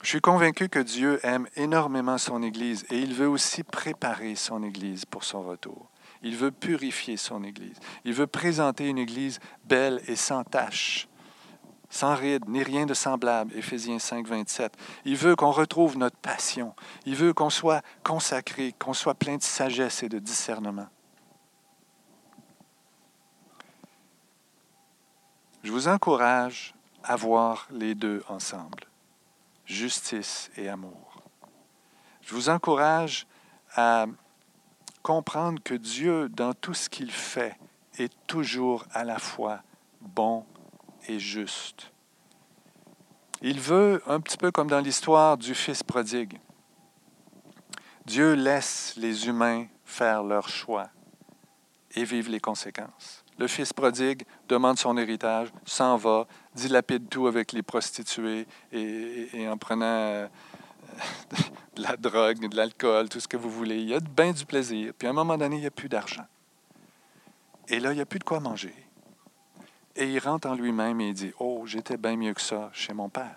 Je 0.04 0.10
suis 0.10 0.20
convaincu 0.20 0.68
que 0.68 0.80
Dieu 0.80 1.18
aime 1.22 1.48
énormément 1.56 2.18
son 2.18 2.42
Église 2.42 2.84
et 2.90 2.98
il 2.98 3.14
veut 3.14 3.26
aussi 3.26 3.62
préparer 3.62 4.34
son 4.34 4.62
Église 4.62 5.06
pour 5.06 5.24
son 5.24 5.42
retour. 5.42 5.88
Il 6.22 6.36
veut 6.36 6.50
purifier 6.50 7.16
son 7.16 7.42
Église. 7.42 7.80
Il 8.04 8.12
veut 8.12 8.26
présenter 8.26 8.86
une 8.86 8.98
Église 8.98 9.40
belle 9.64 10.02
et 10.06 10.14
sans 10.14 10.44
tache, 10.44 11.08
sans 11.88 12.14
ride, 12.16 12.46
ni 12.50 12.62
rien 12.62 12.84
de 12.84 12.92
semblable. 12.92 13.56
Éphésiens 13.56 13.98
5, 13.98 14.26
27. 14.26 14.76
Il 15.06 15.16
veut 15.16 15.36
qu'on 15.36 15.52
retrouve 15.52 15.96
notre 15.96 16.18
passion. 16.18 16.74
Il 17.06 17.16
veut 17.16 17.32
qu'on 17.32 17.48
soit 17.48 17.80
consacré, 18.02 18.74
qu'on 18.78 18.92
soit 18.92 19.14
plein 19.14 19.38
de 19.38 19.42
sagesse 19.42 20.02
et 20.02 20.10
de 20.10 20.18
discernement. 20.18 20.88
Je 25.62 25.72
vous 25.72 25.88
encourage 25.88 26.74
à 27.02 27.16
voir 27.16 27.66
les 27.70 27.94
deux 27.94 28.22
ensemble 28.28 28.84
justice 29.66 30.50
et 30.56 30.68
amour. 30.68 31.22
Je 32.22 32.34
vous 32.34 32.48
encourage 32.48 33.26
à 33.74 34.06
comprendre 35.02 35.62
que 35.62 35.74
Dieu, 35.74 36.28
dans 36.28 36.54
tout 36.54 36.74
ce 36.74 36.88
qu'il 36.88 37.10
fait, 37.10 37.58
est 37.98 38.12
toujours 38.26 38.86
à 38.92 39.04
la 39.04 39.18
fois 39.18 39.62
bon 40.00 40.44
et 41.06 41.18
juste. 41.18 41.92
Il 43.42 43.60
veut, 43.60 44.02
un 44.06 44.20
petit 44.20 44.38
peu 44.38 44.50
comme 44.50 44.68
dans 44.68 44.80
l'histoire 44.80 45.36
du 45.36 45.54
Fils 45.54 45.82
prodigue, 45.82 46.38
Dieu 48.06 48.34
laisse 48.34 48.94
les 48.96 49.26
humains 49.28 49.66
faire 49.84 50.22
leur 50.22 50.48
choix 50.48 50.88
et 51.94 52.04
vivre 52.04 52.30
les 52.30 52.40
conséquences. 52.40 53.23
Le 53.38 53.46
fils 53.48 53.72
prodigue 53.72 54.24
demande 54.48 54.78
son 54.78 54.96
héritage, 54.96 55.48
s'en 55.64 55.96
va, 55.96 56.26
dilapide 56.54 57.08
tout 57.08 57.26
avec 57.26 57.52
les 57.52 57.62
prostituées 57.62 58.46
et, 58.72 59.48
en 59.48 59.56
prenant 59.56 59.84
euh, 59.86 60.28
de 61.76 61.82
la 61.82 61.96
drogue, 61.96 62.48
de 62.48 62.56
l'alcool, 62.56 63.08
tout 63.08 63.18
ce 63.18 63.26
que 63.26 63.36
vous 63.36 63.50
voulez. 63.50 63.80
Il 63.80 63.88
y 63.88 63.94
a 63.94 64.00
bien 64.00 64.32
du 64.32 64.46
plaisir. 64.46 64.92
Puis 64.96 65.08
à 65.08 65.10
un 65.10 65.14
moment 65.14 65.36
donné, 65.36 65.56
il 65.56 65.60
n'y 65.60 65.66
a 65.66 65.72
plus 65.72 65.88
d'argent. 65.88 66.26
Et 67.68 67.80
là, 67.80 67.92
il 67.92 67.96
n'y 67.96 68.02
a 68.02 68.06
plus 68.06 68.18
de 68.18 68.24
quoi 68.24 68.40
manger. 68.40 68.74
Et 69.96 70.06
il 70.12 70.18
rentre 70.18 70.48
en 70.48 70.54
lui-même 70.54 71.00
et 71.00 71.08
il 71.08 71.14
dit, 71.14 71.32
Oh, 71.38 71.64
j'étais 71.66 71.96
bien 71.96 72.16
mieux 72.16 72.34
que 72.34 72.40
ça 72.40 72.70
chez 72.72 72.92
mon 72.92 73.08
père. 73.08 73.36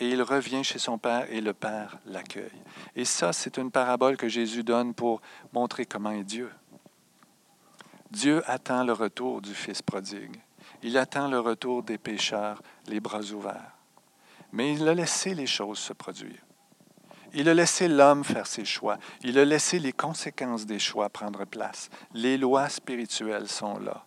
Et 0.00 0.08
il 0.08 0.22
revient 0.22 0.64
chez 0.64 0.78
son 0.78 0.98
père 0.98 1.26
et 1.30 1.40
le 1.40 1.52
père 1.52 1.98
l'accueille. 2.06 2.50
Et 2.96 3.04
ça, 3.04 3.32
c'est 3.32 3.58
une 3.58 3.70
parabole 3.70 4.16
que 4.16 4.28
Jésus 4.28 4.64
donne 4.64 4.94
pour 4.94 5.20
montrer 5.52 5.84
comment 5.84 6.10
est 6.10 6.24
Dieu. 6.24 6.50
Dieu 8.10 8.42
attend 8.46 8.84
le 8.84 8.92
retour 8.92 9.40
du 9.40 9.54
Fils 9.54 9.82
prodigue. 9.82 10.36
Il 10.82 10.98
attend 10.98 11.28
le 11.28 11.38
retour 11.38 11.82
des 11.82 11.98
pécheurs, 11.98 12.62
les 12.86 13.00
bras 13.00 13.22
ouverts. 13.32 13.76
Mais 14.52 14.74
il 14.74 14.88
a 14.88 14.94
laissé 14.94 15.34
les 15.34 15.46
choses 15.46 15.78
se 15.78 15.92
produire. 15.92 16.40
Il 17.32 17.48
a 17.48 17.54
laissé 17.54 17.86
l'homme 17.86 18.24
faire 18.24 18.46
ses 18.46 18.64
choix. 18.64 18.98
Il 19.22 19.38
a 19.38 19.44
laissé 19.44 19.78
les 19.78 19.92
conséquences 19.92 20.66
des 20.66 20.80
choix 20.80 21.08
prendre 21.08 21.44
place. 21.44 21.88
Les 22.12 22.36
lois 22.36 22.68
spirituelles 22.68 23.48
sont 23.48 23.78
là. 23.78 24.04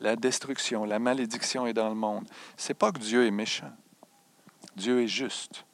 La 0.00 0.16
destruction, 0.16 0.84
la 0.84 0.98
malédiction 0.98 1.66
est 1.66 1.72
dans 1.72 1.88
le 1.88 1.94
monde. 1.94 2.28
C'est 2.56 2.74
pas 2.74 2.90
que 2.90 2.98
Dieu 2.98 3.26
est 3.26 3.30
méchant. 3.30 3.70
Dieu 4.74 5.02
est 5.02 5.08
juste 5.08 5.64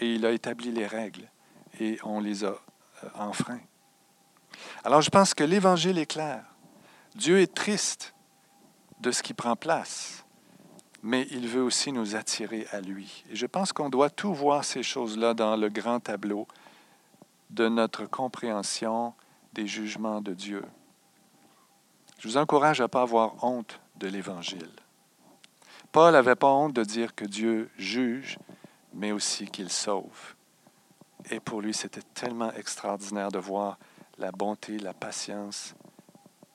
et 0.00 0.14
il 0.14 0.24
a 0.24 0.30
établi 0.30 0.72
les 0.72 0.86
règles 0.86 1.28
et 1.78 1.98
on 2.04 2.20
les 2.20 2.44
a 2.44 2.48
euh, 3.04 3.08
enfreints. 3.16 3.60
Alors 4.84 5.02
je 5.02 5.10
pense 5.10 5.34
que 5.34 5.44
l'évangile 5.44 5.98
est 5.98 6.06
clair. 6.06 6.42
Dieu 7.16 7.40
est 7.40 7.54
triste 7.54 8.14
de 9.00 9.10
ce 9.10 9.22
qui 9.22 9.32
prend 9.32 9.56
place, 9.56 10.26
mais 11.02 11.26
il 11.30 11.48
veut 11.48 11.62
aussi 11.62 11.90
nous 11.90 12.14
attirer 12.14 12.66
à 12.72 12.82
lui. 12.82 13.24
Et 13.30 13.36
je 13.36 13.46
pense 13.46 13.72
qu'on 13.72 13.88
doit 13.88 14.10
tout 14.10 14.34
voir 14.34 14.64
ces 14.64 14.82
choses-là 14.82 15.32
dans 15.32 15.56
le 15.56 15.70
grand 15.70 15.98
tableau 15.98 16.46
de 17.48 17.68
notre 17.68 18.04
compréhension 18.04 19.14
des 19.54 19.66
jugements 19.66 20.20
de 20.20 20.34
Dieu. 20.34 20.62
Je 22.18 22.28
vous 22.28 22.36
encourage 22.36 22.80
à 22.80 22.84
ne 22.84 22.88
pas 22.88 23.00
avoir 23.00 23.42
honte 23.42 23.80
de 23.96 24.08
l'Évangile. 24.08 24.70
Paul 25.92 26.12
n'avait 26.12 26.36
pas 26.36 26.52
honte 26.52 26.74
de 26.74 26.84
dire 26.84 27.14
que 27.14 27.24
Dieu 27.24 27.70
juge, 27.78 28.38
mais 28.92 29.12
aussi 29.12 29.46
qu'il 29.46 29.70
sauve. 29.70 30.34
Et 31.30 31.40
pour 31.40 31.62
lui, 31.62 31.72
c'était 31.72 32.02
tellement 32.12 32.52
extraordinaire 32.52 33.30
de 33.30 33.38
voir 33.38 33.78
la 34.18 34.32
bonté, 34.32 34.78
la 34.78 34.92
patience, 34.92 35.74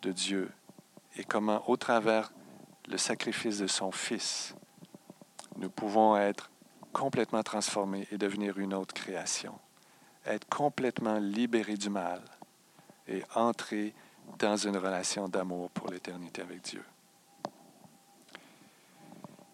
de 0.01 0.11
Dieu 0.11 0.51
et 1.17 1.23
comment, 1.23 1.63
au 1.69 1.77
travers 1.77 2.31
le 2.87 2.97
sacrifice 2.97 3.59
de 3.59 3.67
son 3.67 3.91
Fils, 3.91 4.55
nous 5.57 5.69
pouvons 5.69 6.17
être 6.17 6.49
complètement 6.93 7.43
transformés 7.43 8.07
et 8.11 8.17
devenir 8.17 8.57
une 8.57 8.73
autre 8.73 8.93
création, 8.93 9.57
être 10.25 10.47
complètement 10.49 11.17
libérés 11.17 11.77
du 11.77 11.89
mal 11.89 12.21
et 13.07 13.23
entrer 13.35 13.93
dans 14.39 14.55
une 14.55 14.77
relation 14.77 15.27
d'amour 15.27 15.69
pour 15.71 15.89
l'éternité 15.89 16.41
avec 16.41 16.61
Dieu. 16.61 16.83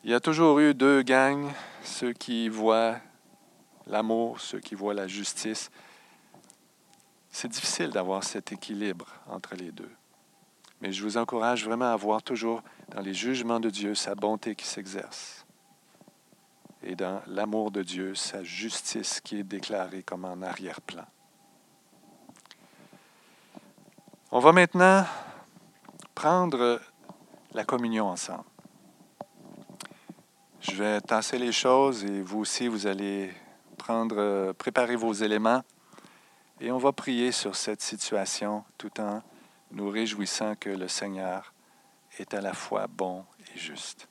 Il 0.04 0.12
y 0.12 0.14
a 0.14 0.20
toujours 0.20 0.60
eu 0.60 0.74
deux 0.74 1.02
gangs, 1.02 1.52
ceux 1.84 2.14
qui 2.14 2.48
voient 2.50 2.98
l'amour, 3.88 4.40
ceux 4.40 4.60
qui 4.60 4.76
voient 4.76 4.94
la 4.94 5.08
justice. 5.08 5.70
C'est 7.30 7.50
difficile 7.50 7.90
d'avoir 7.90 8.24
cet 8.24 8.52
équilibre 8.52 9.08
entre 9.28 9.56
les 9.56 9.72
deux. 9.72 9.92
Mais 10.82 10.92
je 10.92 11.04
vous 11.04 11.18
encourage 11.18 11.66
vraiment 11.66 11.92
à 11.92 11.96
voir 11.96 12.22
toujours 12.22 12.62
dans 12.90 13.02
les 13.02 13.14
jugements 13.14 13.60
de 13.60 13.70
Dieu 13.70 13.96
sa 13.96 14.16
bonté 14.16 14.56
qui 14.56 14.66
s'exerce 14.66 15.46
et 16.84 16.96
dans 16.96 17.22
l'amour 17.28 17.72
de 17.72 17.84
Dieu 17.84 18.16
sa 18.16 18.44
justice 18.44 19.20
qui 19.22 19.40
est 19.40 19.44
déclarée 19.44 20.04
comme 20.04 20.26
en 20.26 20.42
arrière-plan. 20.42 21.06
On 24.32 24.40
va 24.40 24.52
maintenant 24.52 25.06
prendre 26.14 26.80
la 27.54 27.64
communion 27.64 28.08
ensemble. 28.08 28.44
Je 30.60 30.72
vais 30.76 31.02
tasser 31.02 31.38
les 31.38 31.52
choses 31.52 32.04
et 32.04 32.22
vous 32.22 32.40
aussi, 32.40 32.68
vous 32.68 32.88
allez 32.88 33.34
prendre, 33.78 34.52
préparer 34.54 34.96
vos 34.96 35.14
éléments 35.14 35.64
et 36.60 36.72
on 36.72 36.78
va 36.78 36.92
prier 36.92 37.32
sur 37.32 37.56
cette 37.56 37.82
situation 37.82 38.64
tout 38.78 39.00
en 39.00 39.22
nous 39.72 39.90
réjouissant 39.90 40.56
que 40.56 40.70
le 40.70 40.88
Seigneur 40.88 41.54
est 42.20 42.34
à 42.34 42.42
la 42.42 42.54
fois 42.54 42.88
bon 42.88 43.26
et 43.54 43.58
juste. 43.58 44.08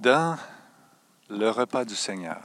Dans 0.00 0.38
le 1.28 1.50
repas 1.50 1.84
du 1.84 1.94
Seigneur, 1.94 2.40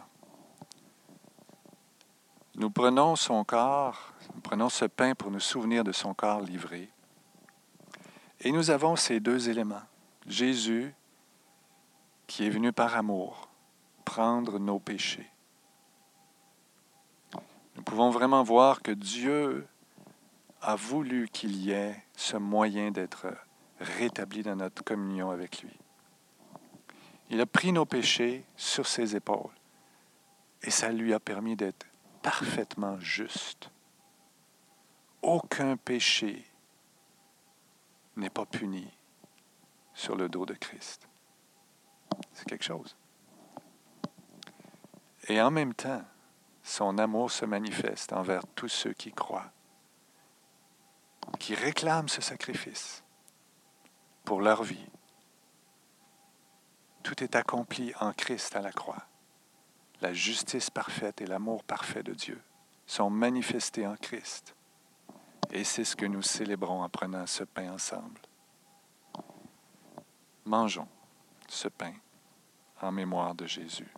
nous 2.55 2.69
prenons 2.69 3.15
son 3.15 3.45
corps, 3.45 4.11
nous 4.33 4.41
prenons 4.41 4.67
ce 4.67 4.83
pain 4.83 5.15
pour 5.15 5.31
nous 5.31 5.39
souvenir 5.39 5.85
de 5.85 5.93
son 5.93 6.13
corps 6.13 6.41
livré. 6.41 6.89
Et 8.41 8.51
nous 8.51 8.71
avons 8.71 8.97
ces 8.97 9.21
deux 9.21 9.47
éléments. 9.47 9.83
Jésus, 10.27 10.93
qui 12.27 12.45
est 12.45 12.49
venu 12.49 12.73
par 12.73 12.97
amour, 12.97 13.47
prendre 14.03 14.59
nos 14.59 14.79
péchés. 14.79 15.31
Nous 17.77 17.83
pouvons 17.83 18.09
vraiment 18.09 18.43
voir 18.43 18.81
que 18.81 18.91
Dieu 18.91 19.65
a 20.61 20.75
voulu 20.75 21.29
qu'il 21.29 21.55
y 21.55 21.71
ait 21.71 22.03
ce 22.17 22.35
moyen 22.35 22.91
d'être 22.91 23.27
rétabli 23.79 24.43
dans 24.43 24.57
notre 24.57 24.83
communion 24.83 25.31
avec 25.31 25.61
lui. 25.61 25.79
Il 27.29 27.41
a 27.41 27.45
pris 27.45 27.71
nos 27.71 27.85
péchés 27.85 28.45
sur 28.55 28.87
ses 28.87 29.15
épaules 29.15 29.53
et 30.61 30.71
ça 30.71 30.91
lui 30.91 31.13
a 31.13 31.19
permis 31.19 31.55
d'être 31.55 31.85
parfaitement 32.21 32.99
juste. 32.99 33.69
Aucun 35.21 35.77
péché 35.77 36.45
n'est 38.15 38.29
pas 38.29 38.45
puni 38.45 38.87
sur 39.93 40.15
le 40.15 40.29
dos 40.29 40.45
de 40.45 40.53
Christ. 40.53 41.07
C'est 42.33 42.45
quelque 42.45 42.63
chose. 42.63 42.95
Et 45.27 45.41
en 45.41 45.51
même 45.51 45.73
temps, 45.73 46.03
son 46.63 46.97
amour 46.97 47.31
se 47.31 47.45
manifeste 47.45 48.13
envers 48.13 48.45
tous 48.55 48.69
ceux 48.69 48.93
qui 48.93 49.11
croient, 49.11 49.51
qui 51.39 51.55
réclament 51.55 52.09
ce 52.09 52.21
sacrifice 52.21 53.03
pour 54.23 54.41
leur 54.41 54.63
vie. 54.63 54.89
Tout 57.05 57.23
est 57.23 57.35
accompli 57.35 57.93
en 57.99 58.13
Christ 58.13 58.55
à 58.55 58.61
la 58.61 58.71
croix. 58.71 59.05
La 60.01 60.11
justice 60.11 60.71
parfaite 60.71 61.21
et 61.21 61.27
l'amour 61.27 61.63
parfait 61.63 62.01
de 62.01 62.15
Dieu 62.15 62.41
sont 62.87 63.11
manifestés 63.11 63.85
en 63.85 63.95
Christ. 63.95 64.55
Et 65.51 65.63
c'est 65.63 65.83
ce 65.83 65.95
que 65.95 66.07
nous 66.07 66.23
célébrons 66.23 66.81
en 66.81 66.89
prenant 66.89 67.27
ce 67.27 67.43
pain 67.43 67.71
ensemble. 67.71 68.19
Mangeons 70.45 70.87
ce 71.47 71.67
pain 71.67 71.93
en 72.81 72.91
mémoire 72.91 73.35
de 73.35 73.45
Jésus. 73.45 73.93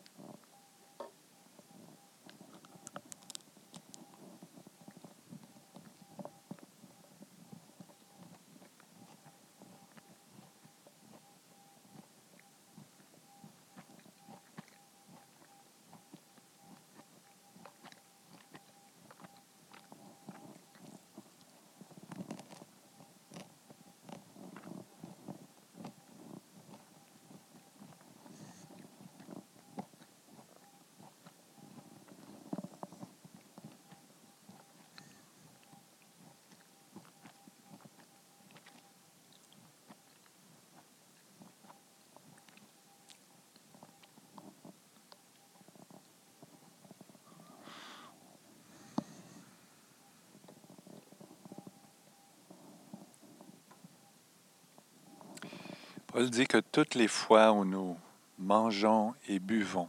Paul 56.17 56.31
dit 56.31 56.47
que 56.47 56.57
toutes 56.57 56.95
les 56.95 57.07
fois 57.07 57.51
où 57.51 57.63
nous 57.63 57.95
mangeons 58.39 59.13
et 59.27 59.37
buvons, 59.37 59.87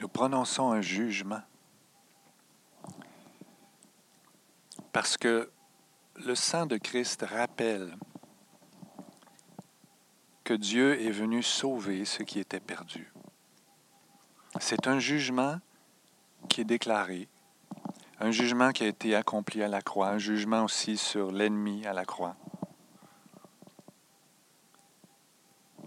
nous 0.00 0.08
prononçons 0.08 0.72
un 0.72 0.80
jugement. 0.80 1.42
Parce 4.90 5.16
que 5.16 5.48
le 6.16 6.34
sang 6.34 6.66
de 6.66 6.76
Christ 6.76 7.22
rappelle 7.22 7.96
que 10.42 10.54
Dieu 10.54 11.00
est 11.00 11.12
venu 11.12 11.40
sauver 11.40 12.04
ce 12.04 12.24
qui 12.24 12.40
était 12.40 12.58
perdu. 12.58 13.12
C'est 14.58 14.88
un 14.88 14.98
jugement 14.98 15.60
qui 16.48 16.62
est 16.62 16.64
déclaré, 16.64 17.28
un 18.18 18.32
jugement 18.32 18.72
qui 18.72 18.82
a 18.82 18.88
été 18.88 19.14
accompli 19.14 19.62
à 19.62 19.68
la 19.68 19.82
croix, 19.82 20.08
un 20.08 20.18
jugement 20.18 20.64
aussi 20.64 20.96
sur 20.96 21.30
l'ennemi 21.30 21.86
à 21.86 21.92
la 21.92 22.04
croix. 22.04 22.34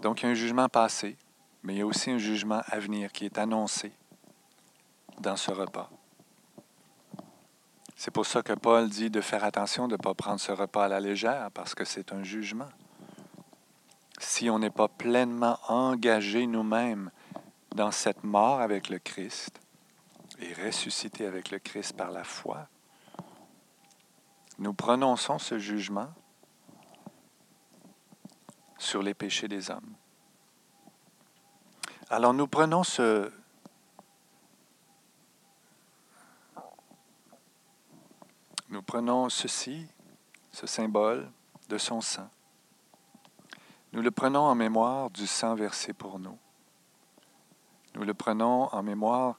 Donc, 0.06 0.22
il 0.22 0.26
y 0.26 0.28
a 0.28 0.30
un 0.30 0.34
jugement 0.34 0.68
passé, 0.68 1.16
mais 1.64 1.74
il 1.74 1.78
y 1.78 1.80
a 1.80 1.86
aussi 1.86 2.12
un 2.12 2.18
jugement 2.18 2.62
à 2.68 2.78
venir 2.78 3.10
qui 3.10 3.24
est 3.24 3.38
annoncé 3.38 3.90
dans 5.18 5.34
ce 5.34 5.50
repas. 5.50 5.90
C'est 7.96 8.12
pour 8.12 8.24
ça 8.24 8.40
que 8.40 8.52
Paul 8.52 8.88
dit 8.88 9.10
de 9.10 9.20
faire 9.20 9.42
attention 9.42 9.88
de 9.88 9.94
ne 9.94 10.00
pas 10.00 10.14
prendre 10.14 10.38
ce 10.38 10.52
repas 10.52 10.84
à 10.84 10.88
la 10.88 11.00
légère, 11.00 11.50
parce 11.52 11.74
que 11.74 11.84
c'est 11.84 12.12
un 12.12 12.22
jugement. 12.22 12.68
Si 14.20 14.48
on 14.48 14.60
n'est 14.60 14.70
pas 14.70 14.86
pleinement 14.86 15.58
engagé 15.66 16.46
nous-mêmes 16.46 17.10
dans 17.74 17.90
cette 17.90 18.22
mort 18.22 18.60
avec 18.60 18.88
le 18.88 19.00
Christ 19.00 19.60
et 20.38 20.54
ressuscité 20.54 21.26
avec 21.26 21.50
le 21.50 21.58
Christ 21.58 21.96
par 21.96 22.12
la 22.12 22.22
foi, 22.22 22.68
nous 24.60 24.72
prononçons 24.72 25.40
ce 25.40 25.58
jugement 25.58 26.10
sur 28.78 29.02
les 29.02 29.14
péchés 29.14 29.48
des 29.48 29.70
hommes. 29.70 29.94
Alors 32.10 32.34
nous 32.34 32.46
prenons 32.46 32.84
ce, 32.84 33.32
nous 38.68 38.82
prenons 38.82 39.28
ceci, 39.28 39.86
ce 40.52 40.66
symbole 40.66 41.30
de 41.68 41.78
son 41.78 42.00
sang. 42.00 42.28
Nous 43.92 44.02
le 44.02 44.10
prenons 44.10 44.40
en 44.40 44.54
mémoire 44.54 45.10
du 45.10 45.26
sang 45.26 45.54
versé 45.54 45.92
pour 45.92 46.18
nous. 46.18 46.38
Nous 47.94 48.04
le 48.04 48.14
prenons 48.14 48.68
en 48.74 48.82
mémoire 48.82 49.38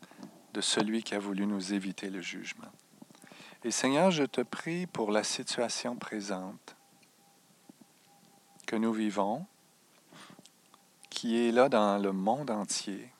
de 0.53 0.61
celui 0.61 1.03
qui 1.03 1.13
a 1.13 1.19
voulu 1.19 1.45
nous 1.45 1.73
éviter 1.73 2.09
le 2.09 2.21
jugement. 2.21 2.71
Et 3.63 3.71
Seigneur, 3.71 4.11
je 4.11 4.23
te 4.23 4.41
prie 4.41 4.87
pour 4.87 5.11
la 5.11 5.23
situation 5.23 5.95
présente 5.95 6.76
que 8.67 8.75
nous 8.75 8.91
vivons, 8.93 9.45
qui 11.09 11.47
est 11.47 11.51
là 11.51 11.69
dans 11.69 11.97
le 11.97 12.11
monde 12.11 12.51
entier. 12.51 13.11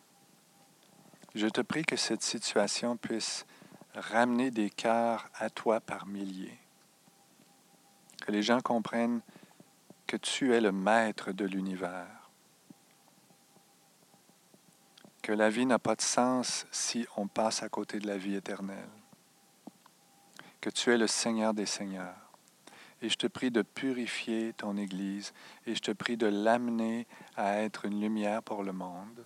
Je 1.34 1.48
te 1.48 1.62
prie 1.62 1.86
que 1.86 1.96
cette 1.96 2.22
situation 2.22 2.98
puisse 2.98 3.46
ramener 3.96 4.52
des 4.52 4.70
cœurs 4.70 5.30
à 5.34 5.50
toi 5.50 5.80
par 5.80 6.06
milliers. 6.06 6.60
Que 8.22 8.32
les 8.32 8.44
gens 8.44 8.60
comprennent 8.60 9.22
que 10.06 10.18
tu 10.18 10.54
es 10.54 10.60
le 10.62 10.74
maître 10.74 11.32
de 11.32 11.46
l'univers. 11.46 12.30
Que 15.22 15.32
la 15.32 15.50
vie 15.50 15.66
n'a 15.66 15.80
pas 15.80 15.96
de 15.96 16.02
sens 16.02 16.68
si 16.72 17.08
on 17.16 17.28
passe 17.28 17.64
à 17.64 17.70
côté 17.70 18.00
de 18.00 18.08
la 18.08 18.18
vie 18.18 18.36
éternelle. 18.36 18.90
Que 20.60 20.70
tu 20.70 20.92
es 20.92 20.98
le 20.98 21.08
Seigneur 21.08 21.54
des 21.54 21.66
Seigneurs 21.66 22.27
et 23.02 23.10
je 23.10 23.16
te 23.16 23.28
prie 23.28 23.52
de 23.52 23.62
purifier 23.62 24.54
ton 24.54 24.78
Église 24.78 25.34
et 25.66 25.76
je 25.76 25.82
te 25.82 25.92
prie 25.92 26.18
de 26.18 26.28
l'amener 26.28 27.08
à 27.36 27.58
être 27.58 27.86
une 27.86 28.02
lumière 28.02 28.42
pour 28.42 28.64
le 28.64 28.72
monde. 28.72 29.26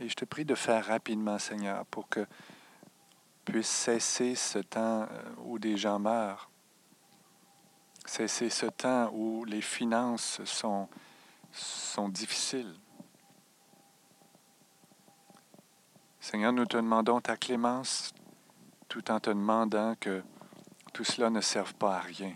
Et 0.00 0.08
je 0.08 0.14
te 0.14 0.24
prie 0.24 0.44
de 0.44 0.54
faire 0.54 0.86
rapidement, 0.86 1.38
Seigneur, 1.38 1.86
pour 1.86 2.08
que 2.08 2.26
puisse 3.44 3.68
cesser 3.68 4.34
ce 4.34 4.58
temps 4.58 5.02
euh, 5.02 5.22
où 5.44 5.58
des 5.58 5.76
gens 5.76 5.98
meurent, 5.98 6.50
cesser 8.04 8.50
ce 8.50 8.66
temps 8.66 9.10
où 9.12 9.44
les 9.44 9.60
finances 9.60 10.42
sont, 10.44 10.88
sont 11.52 12.08
difficiles. 12.08 12.74
Seigneur, 16.18 16.52
nous 16.52 16.64
te 16.64 16.78
demandons 16.78 17.20
ta 17.20 17.36
clémence 17.36 18.12
tout 18.88 19.10
en 19.10 19.20
te 19.20 19.30
demandant 19.30 19.94
que 20.00 20.22
tout 20.94 21.04
cela 21.04 21.28
ne 21.28 21.40
serve 21.40 21.74
pas 21.74 21.96
à 21.96 22.00
rien, 22.00 22.34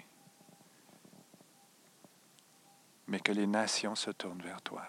mais 3.06 3.20
que 3.20 3.30
les 3.30 3.46
nations 3.46 3.94
se 3.94 4.11
tournent 4.11 4.42
vers 4.42 4.61
toi. 4.61 4.84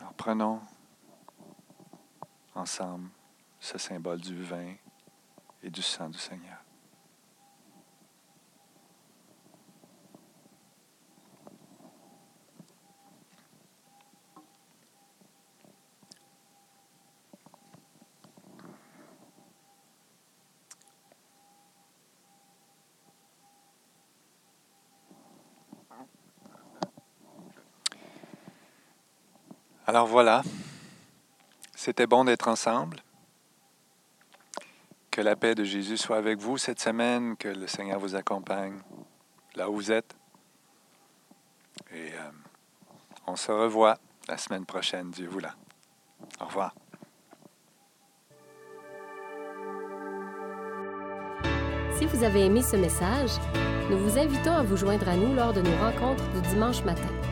Alors 0.00 0.12
prenons 0.14 0.60
ensemble 2.56 3.10
ce 3.60 3.78
symbole 3.78 4.20
du 4.20 4.42
vin 4.42 4.74
et 5.62 5.70
du 5.70 5.82
sang 5.82 6.08
du 6.08 6.18
Seigneur. 6.18 6.58
Alors 29.92 30.06
voilà, 30.06 30.40
c'était 31.76 32.06
bon 32.06 32.24
d'être 32.24 32.48
ensemble. 32.48 32.96
Que 35.10 35.20
la 35.20 35.36
paix 35.36 35.54
de 35.54 35.64
Jésus 35.64 35.98
soit 35.98 36.16
avec 36.16 36.38
vous 36.38 36.56
cette 36.56 36.80
semaine, 36.80 37.36
que 37.36 37.48
le 37.48 37.66
Seigneur 37.66 37.98
vous 37.98 38.14
accompagne 38.14 38.80
là 39.54 39.68
où 39.68 39.74
vous 39.74 39.92
êtes. 39.92 40.16
Et 41.90 42.14
euh, 42.14 42.30
on 43.26 43.36
se 43.36 43.52
revoit 43.52 43.98
la 44.28 44.38
semaine 44.38 44.64
prochaine, 44.64 45.10
Dieu 45.10 45.28
vous 45.28 45.40
là. 45.40 45.54
Au 46.40 46.46
revoir. 46.46 46.74
vous 52.06 52.24
avez 52.24 52.46
aimé 52.46 52.62
ce 52.62 52.76
message, 52.76 53.30
nous 53.90 53.98
vous 53.98 54.18
invitons 54.18 54.52
à 54.52 54.62
vous 54.62 54.76
joindre 54.76 55.08
à 55.08 55.16
nous 55.16 55.34
lors 55.34 55.52
de 55.52 55.60
nos 55.60 55.76
rencontres 55.76 56.28
du 56.32 56.40
dimanche 56.48 56.82
matin. 56.82 57.31